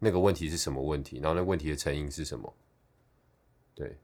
[0.04, 2.52] 那个问题是什么问题，然后那个问题的成因是什么？
[3.72, 3.96] 对，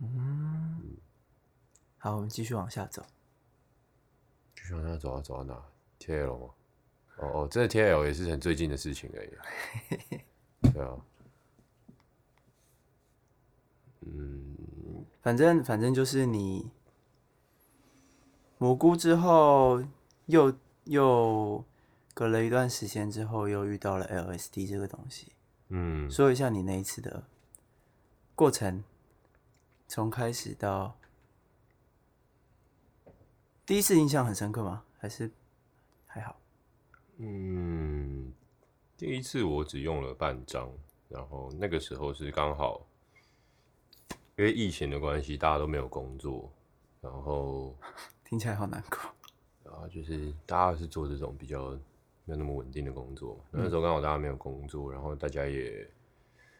[0.00, 0.96] 嗯，
[1.96, 3.02] 好，我们继续往下走，
[4.54, 5.64] 继续往下走啊，走到哪
[5.98, 6.50] ？TL 吗？
[7.16, 9.30] 哦哦，这 TL 也是很最近的事情而已，
[10.74, 10.96] 对啊，
[14.00, 16.70] 嗯，反正反正就是你。
[18.58, 19.82] 蘑菇之后，
[20.26, 21.64] 又又
[22.14, 25.32] 隔了一段时间之后，又遇到了 LSD 这个东西。
[25.68, 27.24] 嗯，说一下你那一次的
[28.34, 28.84] 过程，
[29.88, 30.96] 从开始到
[33.64, 34.84] 第一次印象很深刻吗？
[34.98, 35.30] 还是
[36.06, 36.38] 还好？
[37.16, 38.32] 嗯，
[38.96, 40.70] 第一次我只用了半张，
[41.08, 42.86] 然后那个时候是刚好
[44.36, 46.52] 因为疫情的关系，大家都没有工作，
[47.00, 47.74] 然后。
[48.24, 48.98] 听起来好难过。
[49.62, 51.78] 然后就是大家是做这种比较
[52.32, 55.86] 没有那么稳定的工作，那时候刚好大家没有工作，然后大家也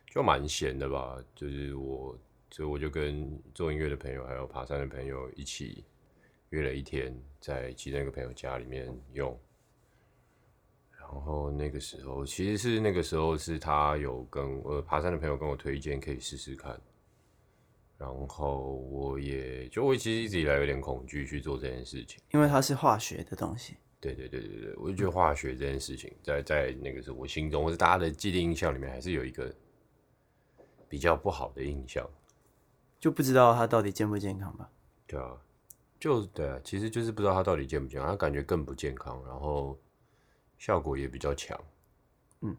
[0.07, 1.19] 就蛮闲的吧。
[1.35, 2.19] 就是我，
[2.51, 5.83] 所以我就跟做音乐的朋友还有爬山的朋友一起
[6.51, 9.39] 约了一天，在其中一个朋友家里面用。
[10.99, 16.79] 然后那个时候其实是那个时候是他有跟呃爬山的朋友跟我推荐可以试试看。
[17.97, 23.77] 然后我也就我其实一直以来有点恐惧去做这件事情，因为它是化学的东西。
[24.03, 29.55] 对对对对对，我就觉得化学这件事情，在在那个是，我心中或者大家的既定印象里面，还是有一个
[30.89, 32.05] 比较不好的印象，
[32.99, 34.69] 就不知道它到底健不健康吧？
[35.07, 35.41] 对啊，
[36.01, 39.79] 就对啊，其实就是不知道它到底健不健康，它感觉更不健康，然后
[40.59, 41.57] 效果也比较强，
[42.41, 42.57] 嗯，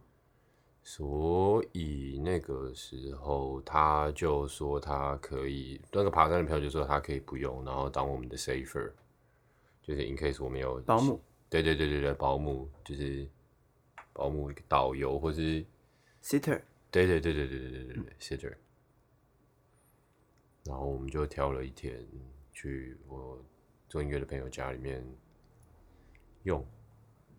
[0.82, 8.94] 所以那个时候他就说他可以，那个爬山的朋友就说他可以不用，然后当我们的 safer，
[9.82, 11.22] 就是 in case 我们有保姆。
[11.54, 13.30] 对对对对对，保姆就是
[14.12, 15.64] 保姆、导游或是
[16.24, 16.60] sitter。
[16.90, 18.56] 对对对对对对对对对，sitter。
[20.64, 22.04] 然后我们就挑了一天
[22.52, 23.40] 去我
[23.88, 25.06] 做音乐的朋友家里面
[26.42, 26.66] 用，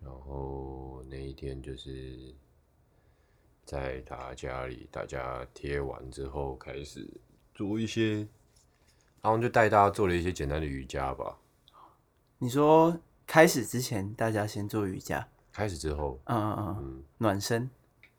[0.01, 2.33] 然后那一天就是
[3.65, 7.05] 在他家里，大家贴完之后开始
[7.53, 8.19] 做一些，
[9.21, 11.37] 然后就带大家做了一些简单的瑜伽吧。
[12.37, 12.97] 你说？
[13.27, 15.27] 开始之前，大家先做瑜伽。
[15.51, 17.69] 开始之后，嗯嗯嗯，嗯暖身，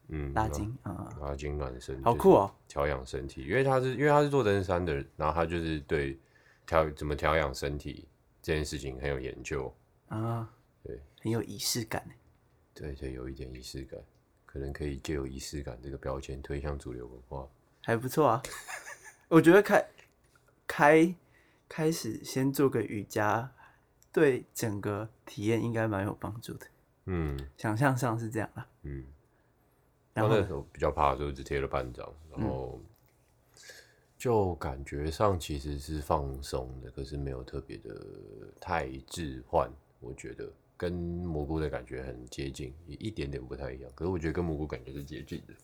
[0.09, 3.43] 嗯，拉筋，嗯，拉筋暖身，好酷哦，调养身体。
[3.43, 6.19] 因为他是，因为他是做登山的，然后他就是对
[6.67, 8.09] 调怎么调养身体
[8.41, 9.71] 这件事情很有研究
[10.09, 10.51] 啊，
[10.83, 12.03] 对，很有仪式感。
[12.75, 14.01] 对对，有一点仪式感，
[14.47, 17.47] 可能可以借由仪式感这个标签推向主流文化，
[17.83, 18.43] 还不错啊。
[19.29, 19.87] 我觉得开
[20.67, 21.15] 开
[21.69, 23.53] 开始先做个瑜伽。
[24.17, 26.67] 对整个体验应该蛮有帮助的，
[27.05, 29.05] 嗯，想象上是这样啦，嗯，
[30.15, 32.81] 然后那时候比较怕的时候只贴了半张，然后
[34.17, 37.95] 就感觉上其实是放松的，可是没有特别的
[38.59, 40.51] 太置换，我觉得。
[40.79, 45.55] 跟蘑菇的感觉很接近，也一点点不太一样，可是我觉得跟蘑菇感觉是接近的，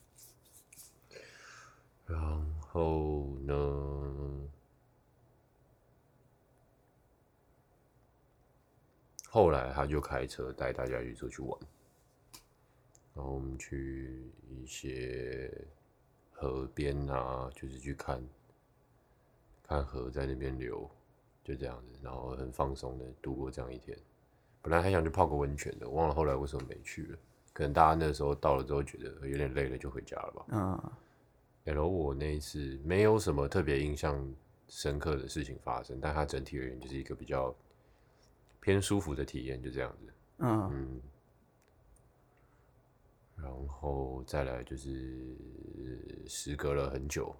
[2.07, 4.49] 然后呢？
[9.35, 11.59] 后来他就开车带大家一起出去玩，
[13.15, 15.51] 然后我们去一些
[16.31, 18.23] 河边啊，就是去看，
[19.67, 20.87] 看河在那边流，
[21.43, 23.97] 就这样子，然后很放松的度过这样一天。
[24.61, 27.19] 本来还想去泡个温泉的，忘了后来为什么没去了。
[27.55, 30.47] 可能大家那时候到了之后觉得有点累了，就回家了吧。
[30.51, 30.93] 嗯。
[31.65, 34.31] 然后我那一次没有什么特别印象
[34.69, 37.57] 深刻的事情发生，但它整体而言就是一个比较。
[38.63, 41.01] 偏舒服的体验就这样子，嗯，嗯，
[43.35, 45.37] 然后再来就是
[46.29, 47.35] 时隔了很久，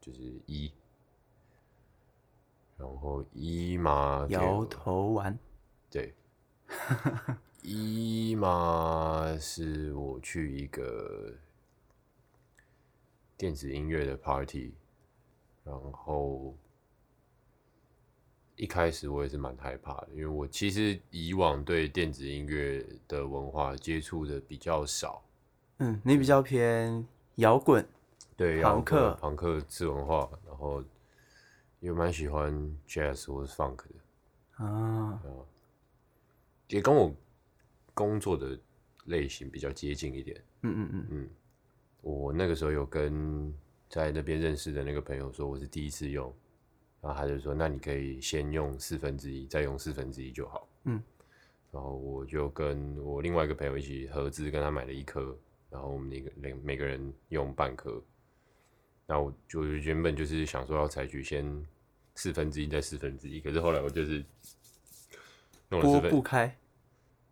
[0.00, 0.72] 就是一，
[2.76, 5.38] 然后一嘛摇头丸，
[5.88, 6.12] 对，
[7.62, 11.32] 一嘛是我去一个
[13.36, 14.74] 电子音乐的 party，
[15.62, 16.56] 然后。
[18.60, 25.24] 一开始我也是蛮害怕的，因为我其实以往对电子音乐的文化接触的比较少。
[25.78, 27.82] 嗯，你比较偏摇滚，
[28.36, 30.84] 对，朋克、朋克次文化，然后
[31.80, 32.52] 也蛮喜欢
[32.86, 35.18] jazz 或是 funk 的啊，
[36.68, 37.10] 也跟我
[37.94, 38.60] 工作的
[39.06, 40.36] 类型比较接近一点。
[40.60, 41.30] 嗯嗯嗯嗯，
[42.02, 43.54] 我那个时候有跟
[43.88, 46.30] 在那边认识的那个朋友说，我是第一次用。
[47.00, 51.02] 然后他就说：“那你可以先用四分之一，再用四分之一就好。”嗯，
[51.72, 55.36] 然后我就跟我另外一个朋友一起合资，跟他买了一颗，
[55.70, 58.02] 然后我们那个每每个人用半颗。
[59.06, 61.66] 然后我就原本就是想说要采取先
[62.14, 64.24] 四分之一再四分之一，可是后来我就是
[65.68, 66.56] 弄了四分，不开，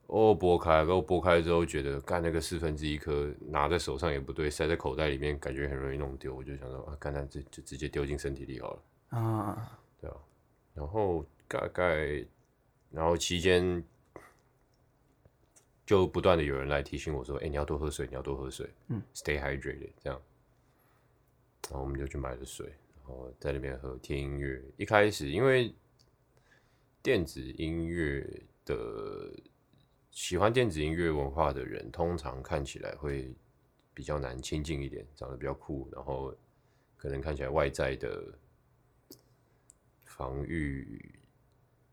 [0.09, 8.83] 哦，剥开，然后剥开之后觉得干那个四分之一颗拿在手上也不对，塞在口袋里面感觉很容易弄丢，我就想说啊，干那这就直接丢进身体里好了。
[9.11, 10.17] 啊，对啊，
[10.75, 12.27] 然后大概，
[12.91, 13.83] 然后期间
[15.87, 20.21] 就不断的有人来提醒我说：“哎，你要多喝水，你要多喝水，嗯，stay hydrated。”这样，
[21.71, 22.67] 然后我们就去买了水，
[22.97, 24.63] 然后在那边喝，听音乐。
[24.77, 25.75] 一开始因为
[27.03, 29.33] 电子音乐的
[30.11, 33.35] 喜欢电子音乐文化的人，通常看起来会
[33.95, 36.35] 比较难亲近一点，长得比较酷，然后
[36.99, 38.39] 可能看起来外在的。
[40.19, 41.01] 防御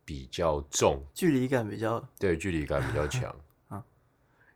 [0.04, 3.34] 比较重，距离感比较对，距离感比较强
[3.70, 3.86] 啊，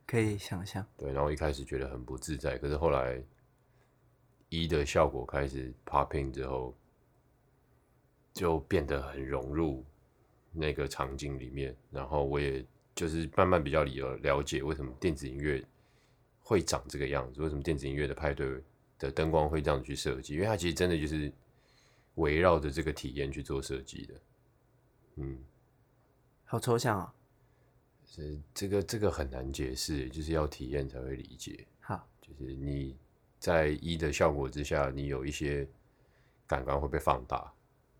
[0.04, 0.84] 可以想象。
[0.98, 3.22] 对，然后一开始觉得很不自在，可是后来
[4.48, 6.76] 一的效果开始 popping 之后，
[8.34, 9.84] 就变得很融入
[10.50, 11.76] 那个场景里面。
[11.92, 12.66] 然后我也
[12.96, 15.64] 就是慢慢比较了了解为什么电子音乐
[16.40, 18.60] 会长这个样子，为什么电子音乐的派对
[18.98, 21.32] 的灯光会这样去设计，因为它其实真的就是。
[22.20, 24.14] 围绕着这个体验去做设计的，
[25.16, 25.38] 嗯，
[26.44, 27.14] 好抽象啊！
[28.06, 31.66] 是这个这个很难解释，就是要体验才会理解。
[31.80, 32.96] 好，就是你
[33.38, 35.66] 在一的效果之下，你有一些
[36.46, 37.52] 感官会被放大，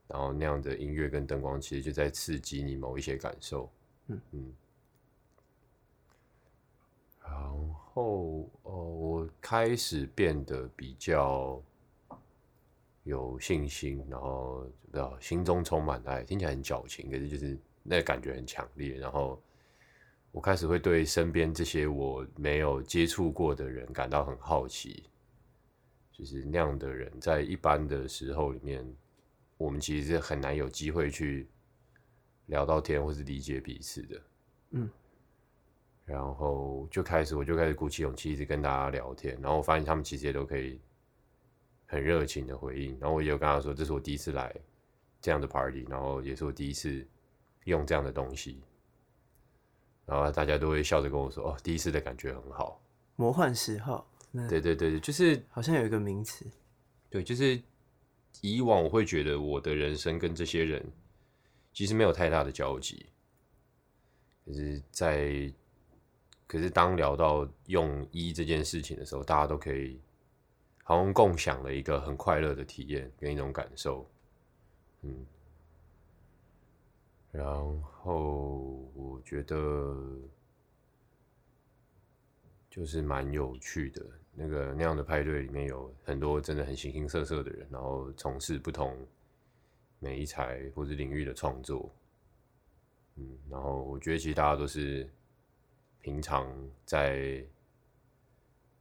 [0.09, 3.71] 然后那样的音乐跟灯光其实就在刺激你某一些感受。
[4.09, 4.55] 嗯嗯。
[7.23, 7.33] 然
[7.95, 11.63] 后哦，我开始变得比较
[13.11, 19.39] 有信心，然后不知道心中充满爱，听起来很矫情，可是就是那个感觉很强烈，然后。
[20.33, 25.11] 我开始会对身边这些我没有接触过的人感到很好奇，
[26.13, 28.87] 就是那样的人，在一般的时候里面，
[29.57, 31.49] 我们其实是很难有机会去
[32.47, 34.23] 聊到天或是理解彼此的。
[34.71, 34.89] 嗯，
[36.05, 40.79] 然后就开始，我就开始鼓起勇气一直跟大家聊天，然后我发现他们其实也都可以
[41.91, 44.55] 很热情的回应，然后我也有跟他说，这是我第一次来
[45.21, 47.05] 这样的 party，然后也是我第一次
[47.65, 48.61] 用这样的东西。
[50.07, 52.81] 然后大家都会笑着跟我说：“哦，第一次的感觉很好。”
[53.17, 54.09] 魔幻十号，
[54.49, 56.47] 对对对，就是好像有一个名词。
[57.09, 57.61] 对，就是
[58.41, 60.85] 以往我会觉得我的人生跟这些人
[61.73, 63.07] 其实没有太大的交集，
[64.47, 65.53] 可是在
[66.47, 70.01] 可是当聊到用一这件事情的时候，大家都可以
[70.83, 74.09] 好像共享了一个很快乐的体验跟一种感受，
[75.03, 75.27] 嗯。
[77.33, 77.47] 然
[78.03, 79.97] 后我觉得
[82.69, 84.05] 就是蛮有趣的，
[84.35, 89.07] 那个那样的派对里面有很多真的很形形色色的人，然后从事不同
[90.01, 91.89] 媒材或者领域的创作，
[93.15, 95.09] 嗯，然后我觉得其实大家都是
[96.01, 96.53] 平常
[96.85, 97.45] 在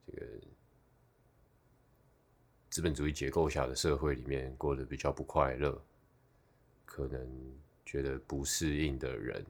[0.08, 0.26] 这个
[2.70, 5.82] 资本主义结构下的社会里面过得比较不快乐，
[6.86, 7.28] 可能。
[7.92, 9.44] 觉得不适应的人，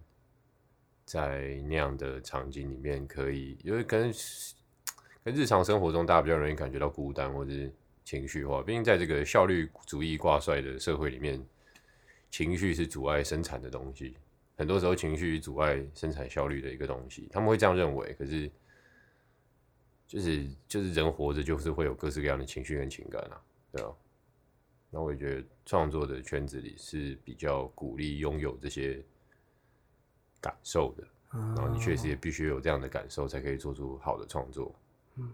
[1.04, 4.14] 在那样的场景里面，可以因为跟
[5.26, 7.70] 跟日常生活中，大家比较容易感觉到孤单或者是
[8.06, 8.64] 情绪化。
[8.64, 11.46] 毕竟在这个效率主义挂帅的社会里面，
[12.32, 14.16] 情绪是阻碍生产的东西。
[14.56, 18.16] 很多时候，情绪阻碍生产效率的一个东西，他们会这样认为。
[18.18, 18.50] 可是，
[20.10, 23.40] 就是就是人活着，就是会有各式各样的情绪跟情感啊，
[23.72, 23.96] 对啊？
[24.90, 29.06] 那我也觉得创作的圈子里是比较鼓励拥有这些
[30.42, 34.74] 感受的，然后你确实也必须有这样的感受，才可以做出好的创作。
[35.18, 35.32] 嗯，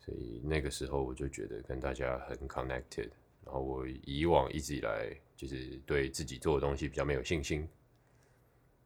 [0.00, 3.10] 所以那个时候我就觉得跟大家很 connected，
[3.44, 7.68] 然后我以往一直以来就是对自己做的东西比较没有信心，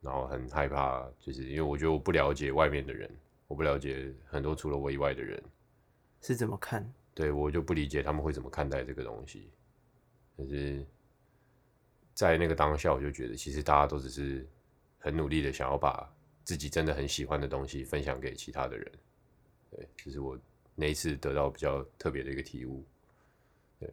[0.01, 3.09] 然后很害怕，就是因为我觉得我不了解外面的人，
[3.49, 5.43] 我不了解很多除了我以外的人
[6.21, 6.89] 是怎么看。
[7.15, 9.51] 对，我就不理解他们会怎么看待这个东西，
[10.37, 10.87] 可是，
[12.15, 14.49] 在那个当下，我就觉得其实大家都只是
[14.99, 16.09] 很努力的想要把
[16.45, 18.93] 自己真的很喜欢的东西分享给其他的人。
[19.73, 20.39] 对，这是我
[20.77, 22.87] 那一次得到比较特别的一个体悟。
[23.81, 23.93] 对，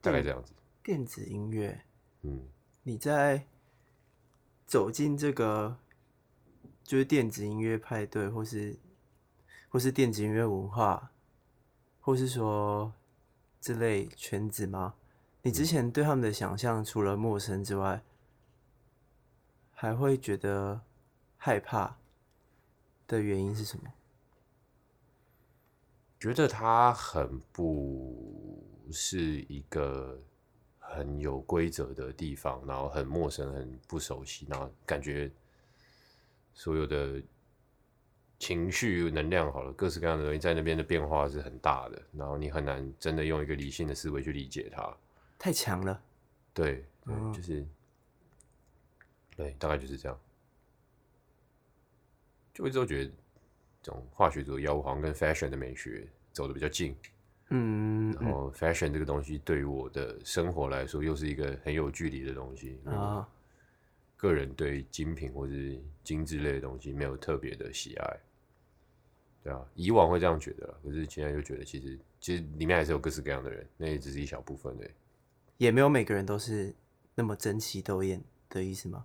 [0.00, 0.54] 大概这样子。
[0.82, 1.78] 电子音乐，
[2.22, 2.48] 嗯，
[2.82, 3.46] 你在
[4.66, 5.76] 走进这个
[6.84, 8.76] 就是电子音乐派对，或是
[9.68, 11.10] 或是电子音乐文化。
[12.04, 12.92] 或是说
[13.60, 14.94] 这类圈子吗？
[15.40, 18.02] 你之前对他们的想象除了陌生之外，
[19.70, 20.80] 还会觉得
[21.36, 21.96] 害怕
[23.06, 23.84] 的原因是什么？
[26.18, 28.60] 觉得它很不
[28.90, 30.20] 是一个
[30.80, 35.30] 很有规则的地方，然后很陌生、很不熟悉，然后感觉
[36.54, 37.22] 所有的。
[38.38, 44.96] 情绪能量好了，各式各样的东西在那边的变化是很大的，然后你很难真的用一个理性的思维去理解它，
[45.38, 46.02] 太强了。
[46.52, 47.64] 对，对，就是，
[49.36, 50.18] 对，大概就是这样。
[52.52, 53.12] 就一直都觉得
[53.80, 56.96] 这种化学组的药物好像跟 fashion 的美学走的比较近，
[57.50, 63.28] 嗯，然后 fashion 这个东西对于我的生活来说又是一个很有距离的东西啊。
[64.22, 68.20] 个人对精品或者是精致类的东西没有特别的喜爱。
[69.42, 74.88] 对啊，以往会这样觉得，可是现在又觉得其实其实里面还是有各式各样的人，那也只是一小部分的，
[75.56, 76.72] 也没有每个人都是
[77.16, 79.04] 那么争奇斗艳的意思吗？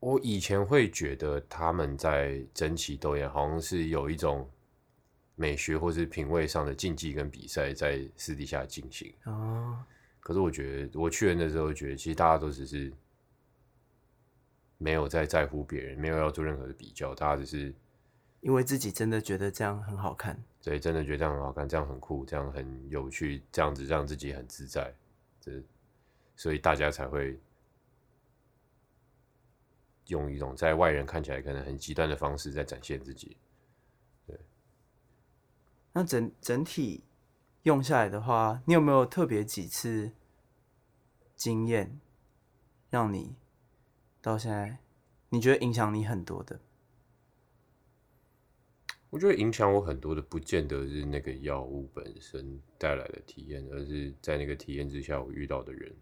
[0.00, 4.46] 我以前会觉得他们在争奇斗艳，好像是有一种
[5.34, 9.10] 美学或是品味上的竞技跟比赛在私底下进行。
[9.24, 9.82] 哦，
[10.20, 12.92] 可是我觉得我去的时候，觉得其实大家都只是
[14.78, 17.74] 没有在在乎别人，没有要做任何的比较，大家只是。
[18.40, 24.94] 因为自己真的觉得这样很好看，对，真的觉得这样很好看，这样很酷，这样很有趣，这样子让自己很自在，
[25.40, 25.60] 这
[26.36, 27.36] 所以大家才会
[30.06, 33.36] 用一种在外人看起来可能很极端的方式在展现自己。
[34.24, 34.38] 对，
[35.92, 37.02] 那整整体
[37.64, 40.12] 用下来的话，你有没有特别几次
[41.36, 42.00] 经验，
[42.88, 43.34] 让你
[44.28, 44.76] 到现在
[45.30, 46.60] 你觉得影响你很多的？
[49.08, 55.96] 我觉得影响我很多的，不见得是那个药物本身带来的体验，而是在那个体验之下，我遇到的人。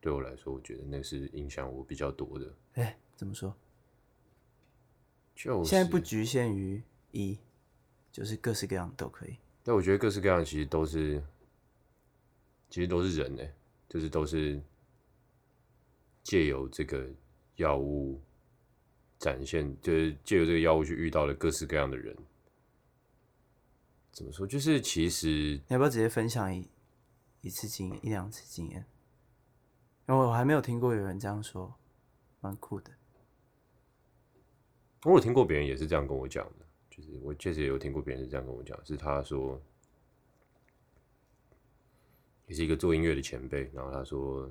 [0.00, 2.46] 对我来说，我觉得那是影响我比较多的。
[2.74, 3.54] 哎、欸，怎么说？
[5.36, 6.82] 就是现在不局限于
[7.12, 7.38] 一，
[8.10, 9.36] 就是各式各样都可以。
[9.62, 11.22] 但我觉得各式各样其实都是，
[12.68, 13.42] 其实都是人呢，
[13.88, 14.60] 就是都是
[16.24, 17.08] 借由这个
[17.58, 18.20] 药物。
[19.20, 22.16] 展现就是借由这个药物去遇到了各式各样的人，
[24.12, 24.46] 怎么说？
[24.46, 26.70] 就是其实你要不要直接分享一
[27.40, 28.86] 一次经验，一两次经验？
[30.06, 31.74] 因为我还没有听过有人这样说，
[32.40, 32.92] 蛮酷的。
[35.02, 39.60] 我有听过别人也是这样跟我讲的，就是我确实也有听过别人是这样跟我讲，是他说，
[42.46, 44.48] 也是一个做音乐的前辈，然后他说，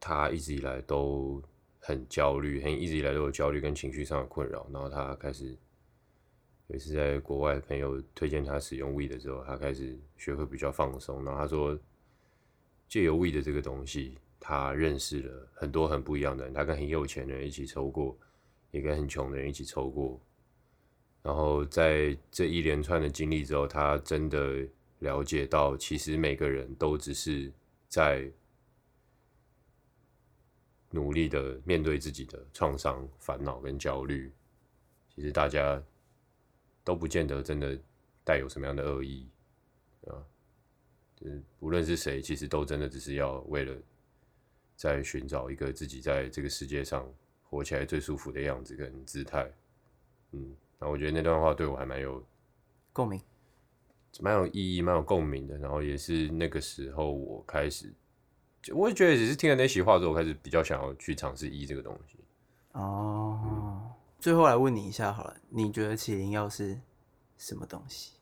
[0.00, 1.42] 他一直以来都。
[1.80, 4.68] 很焦虑，很一直以来都有焦虑跟情绪上的困扰。
[4.70, 5.56] 然后他开始
[6.66, 11.24] 有一次在国外朋友推荐他使用 We 的时候，他开始学会比较放松。
[11.24, 11.78] 然后他说，
[12.88, 16.52] 借由 We 的这个东西，他认识了很多很不一样的人。
[16.52, 18.18] 他跟很有钱的人一起抽过，
[18.72, 20.20] 也跟很穷的人一起抽过。
[21.22, 24.66] 然后在这一连串的经历之后，他真的
[24.98, 27.50] 了解到，其实每个人都只是
[27.88, 28.30] 在。
[30.90, 34.32] 努力的面对自己的创伤、烦恼跟焦虑，
[35.14, 35.82] 其实大家
[36.82, 37.78] 都不见得真的
[38.24, 39.28] 带有什么样的恶意
[40.06, 40.16] 啊。
[41.14, 43.76] 就是无论是谁，其实都真的只是要为了
[44.76, 47.06] 在寻找一个自己在这个世界上
[47.42, 49.52] 活起来最舒服的样子跟姿态。
[50.32, 52.24] 嗯，那我觉得那段话对我还蛮有
[52.94, 53.20] 共鸣，
[54.20, 55.58] 蛮有意义、蛮有共鸣的。
[55.58, 57.92] 然后也是那个时候我开始。
[58.74, 62.18] 我也觉得，只是听了那席话之后，我开始比较想要去尝试医这个东西。
[62.72, 66.78] 哦，嗯、最后来问你一下好了，你觉得麒麟药是
[67.38, 68.14] 什么东西？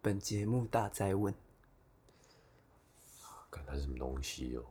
[0.00, 1.34] 本节目大灾问，
[3.50, 4.64] 看它是什么东西哦？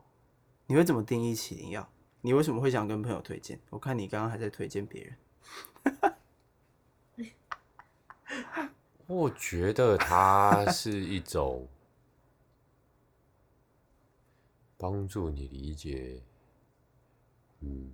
[0.68, 1.90] 你会怎么定义麒麟药？
[2.22, 3.60] 你为什么会想跟朋友推荐？
[3.70, 5.18] 我看你刚刚还在推荐别人。
[9.08, 11.68] 我觉得它是一种。
[14.84, 16.22] 帮助你理解，
[17.62, 17.90] 嗯，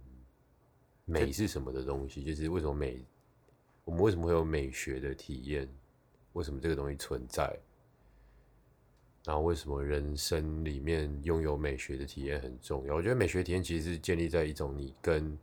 [1.05, 3.05] 美是什么的东西，就是为什么美，
[3.83, 5.69] 我们为什么会有美学的体验？
[6.33, 7.55] 为什么这个东西存在？
[9.23, 12.95] 然后为什么人生里面拥有美学的体验很重要？
[12.95, 15.37] 我觉得美学体验其实是建立在一种你跟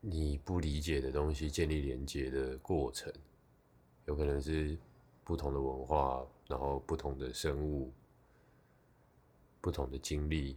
[0.00, 3.12] 你不理解的东西建立连接的过程，
[4.06, 4.78] 有可能是
[5.24, 7.92] 不同的文化，然后不同的生物。
[9.62, 10.56] 不同的经历，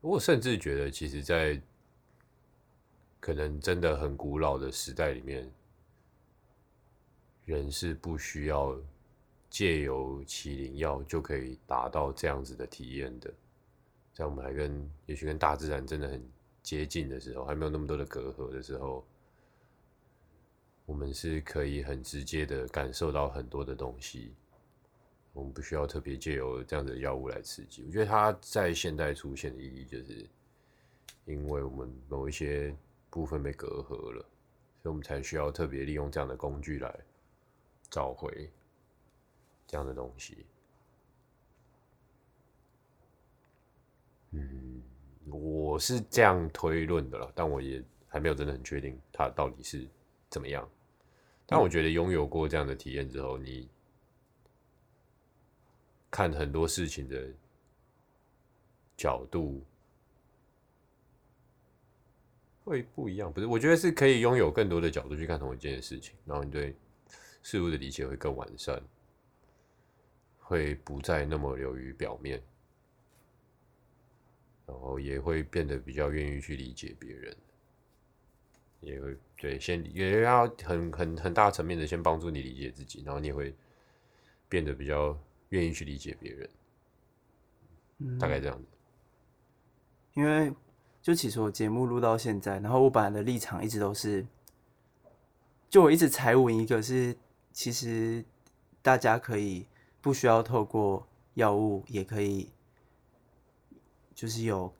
[0.00, 1.60] 我甚至觉得，其实，在
[3.18, 5.52] 可能真的很古老的时代里面，
[7.44, 8.80] 人是不需要
[9.50, 13.34] 借由启灵药就可以达到这样子的体验的。
[14.14, 16.24] 在我们还跟也许跟大自然真的很
[16.62, 19.04] 接近的时候，还没有那么多的隔阂的时候，
[20.84, 24.32] 我们是可以很直接的感受到很多的东西。
[25.36, 27.84] 我们不需要特别借由这样的药物来刺激。
[27.84, 30.26] 我觉得它在现代出现的意义，就是
[31.26, 32.74] 因为我们某一些
[33.10, 34.24] 部分被隔阂了，
[34.82, 36.98] 所以我们才需要特别利用这样的工具来
[37.90, 38.50] 找回
[39.66, 40.46] 这样的东西。
[44.30, 44.82] 嗯，
[45.26, 49.86] 我是这样推论的了，但我也还没有真的很确定它到底是
[50.30, 50.66] 怎么样。
[51.44, 53.68] 但我觉得拥有过这样的体验之后，你。
[56.16, 57.28] 看很多事情的
[58.96, 59.62] 角度
[62.64, 63.46] 会不一样，不是？
[63.46, 66.74] 我觉得是可以拥有更多的角度去看同一件事情，然后你对
[67.42, 68.82] 事物的理解会更完善，
[70.38, 72.42] 会不再那么流于表面，
[74.64, 77.36] 然后也会变得比较愿意去理解别人，
[78.80, 83.54] 也会对先也要很很很大层面的先帮助你理解自己，然后你也会
[84.48, 85.14] 变得比较。
[85.50, 86.50] 愿意去理解别人，
[87.98, 88.64] 嗯，大概这样子。
[90.14, 90.52] 因为
[91.02, 94.26] 就其实我节目录到现在，然后我本来的立场一直都是，
[95.68, 97.16] 就我一直踩稳一个是，
[97.52, 98.24] 其实
[98.82, 99.66] 大家可以
[100.00, 102.50] 不需要透过药物，也可以
[104.14, 104.72] 就是有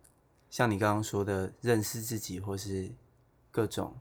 [0.49, 2.91] 像你刚刚说的认识自己，或是
[3.51, 3.95] 各种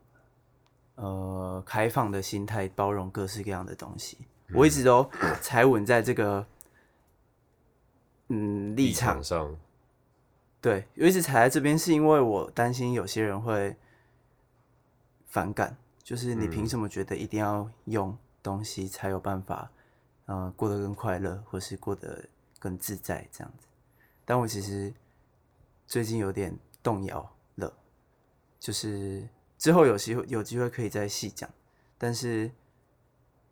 [0.96, 4.18] 呃开放的心态，包容各式各样的东西。
[4.48, 5.10] 嗯、我一直都
[5.42, 6.48] 踩稳在这个
[8.30, 9.56] 嗯立场，上。
[10.62, 13.76] 对，我一直踩在这边，是因为我担心有些人会
[15.28, 19.70] 反感，就是你凭什么觉得一定要用东西才有办法，
[20.26, 22.26] 呃，过得更快乐，或是过得
[22.58, 23.68] 更自在这样子？
[24.26, 24.92] 但我其实
[25.86, 27.72] 最近有点动摇了，
[28.60, 29.28] 就是
[29.60, 31.48] 之后有机会有机会可以再细讲。
[31.98, 32.50] 但是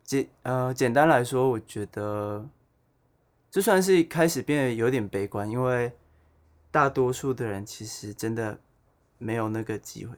[0.02, 2.44] 简呃简单来说，我觉得
[3.54, 5.92] 这算是开始变得有点悲观，因为。
[6.72, 8.58] 大多数的人其实真的
[9.16, 10.16] 没有那个机会，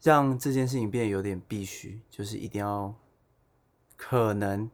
[0.00, 2.94] 让这件事情变得有点必须，就是一定要，
[3.96, 4.70] 可能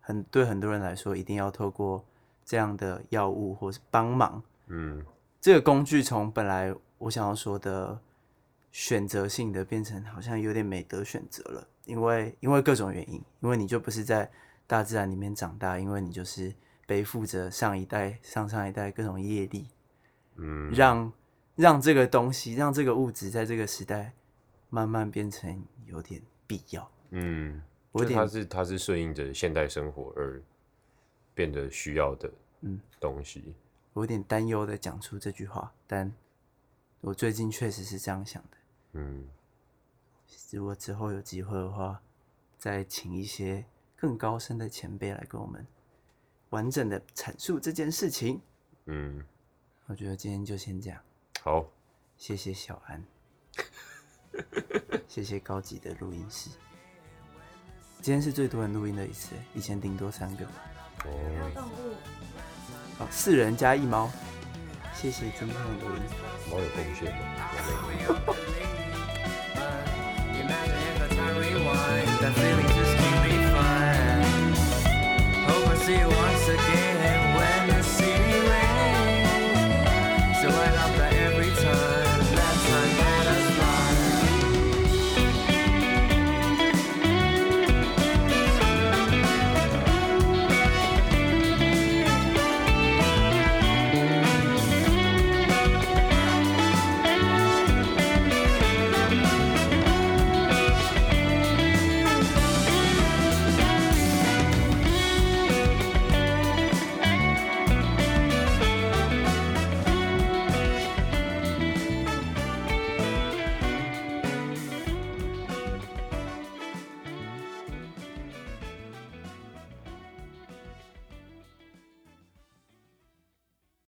[0.00, 2.04] 很对很多人来说，一定要透过
[2.44, 5.04] 这样的药物或是帮忙，嗯，
[5.40, 8.00] 这个工具从本来我想要说的
[8.70, 14.30] 选择性的，变成好像有点没得选择了，因为因为各种原因，因为你就不是在
[14.68, 16.54] 大自然里面长大，因为你就是
[16.86, 19.68] 背负着上一代、上上一代各种业力。
[20.36, 21.12] 嗯，让
[21.54, 24.12] 让这个东西，让这个物质，在这个时代
[24.70, 26.90] 慢慢变成有点必要。
[27.10, 27.62] 嗯，
[27.92, 30.42] 我它是它是顺应着现代生活而
[31.32, 32.30] 变得需要的
[32.62, 33.44] 嗯东西。
[33.46, 33.54] 嗯、
[33.92, 36.12] 我有点担忧的讲出这句话，但
[37.00, 38.56] 我最近确实是这样想的。
[38.94, 39.28] 嗯，
[40.50, 42.02] 如果之后有机会的话，
[42.58, 43.64] 再请一些
[43.94, 45.64] 更高深的前辈来跟我们
[46.54, 48.40] 完整的阐述这件事情。
[48.86, 49.20] 嗯。
[49.86, 50.98] 我觉得今天就先这样。
[51.42, 51.66] 好，
[52.16, 53.04] 谢谢小安，
[55.08, 56.48] 谢谢高级的录音师。
[58.00, 60.44] 今天是最多人录音的一次，以前顶多三个。
[60.44, 61.10] 哦。
[61.54, 61.94] 动物。
[63.00, 64.10] 哦，四人加一猫。
[64.94, 66.02] 谢谢今天的录音。
[66.50, 67.20] 猫有贡献吗？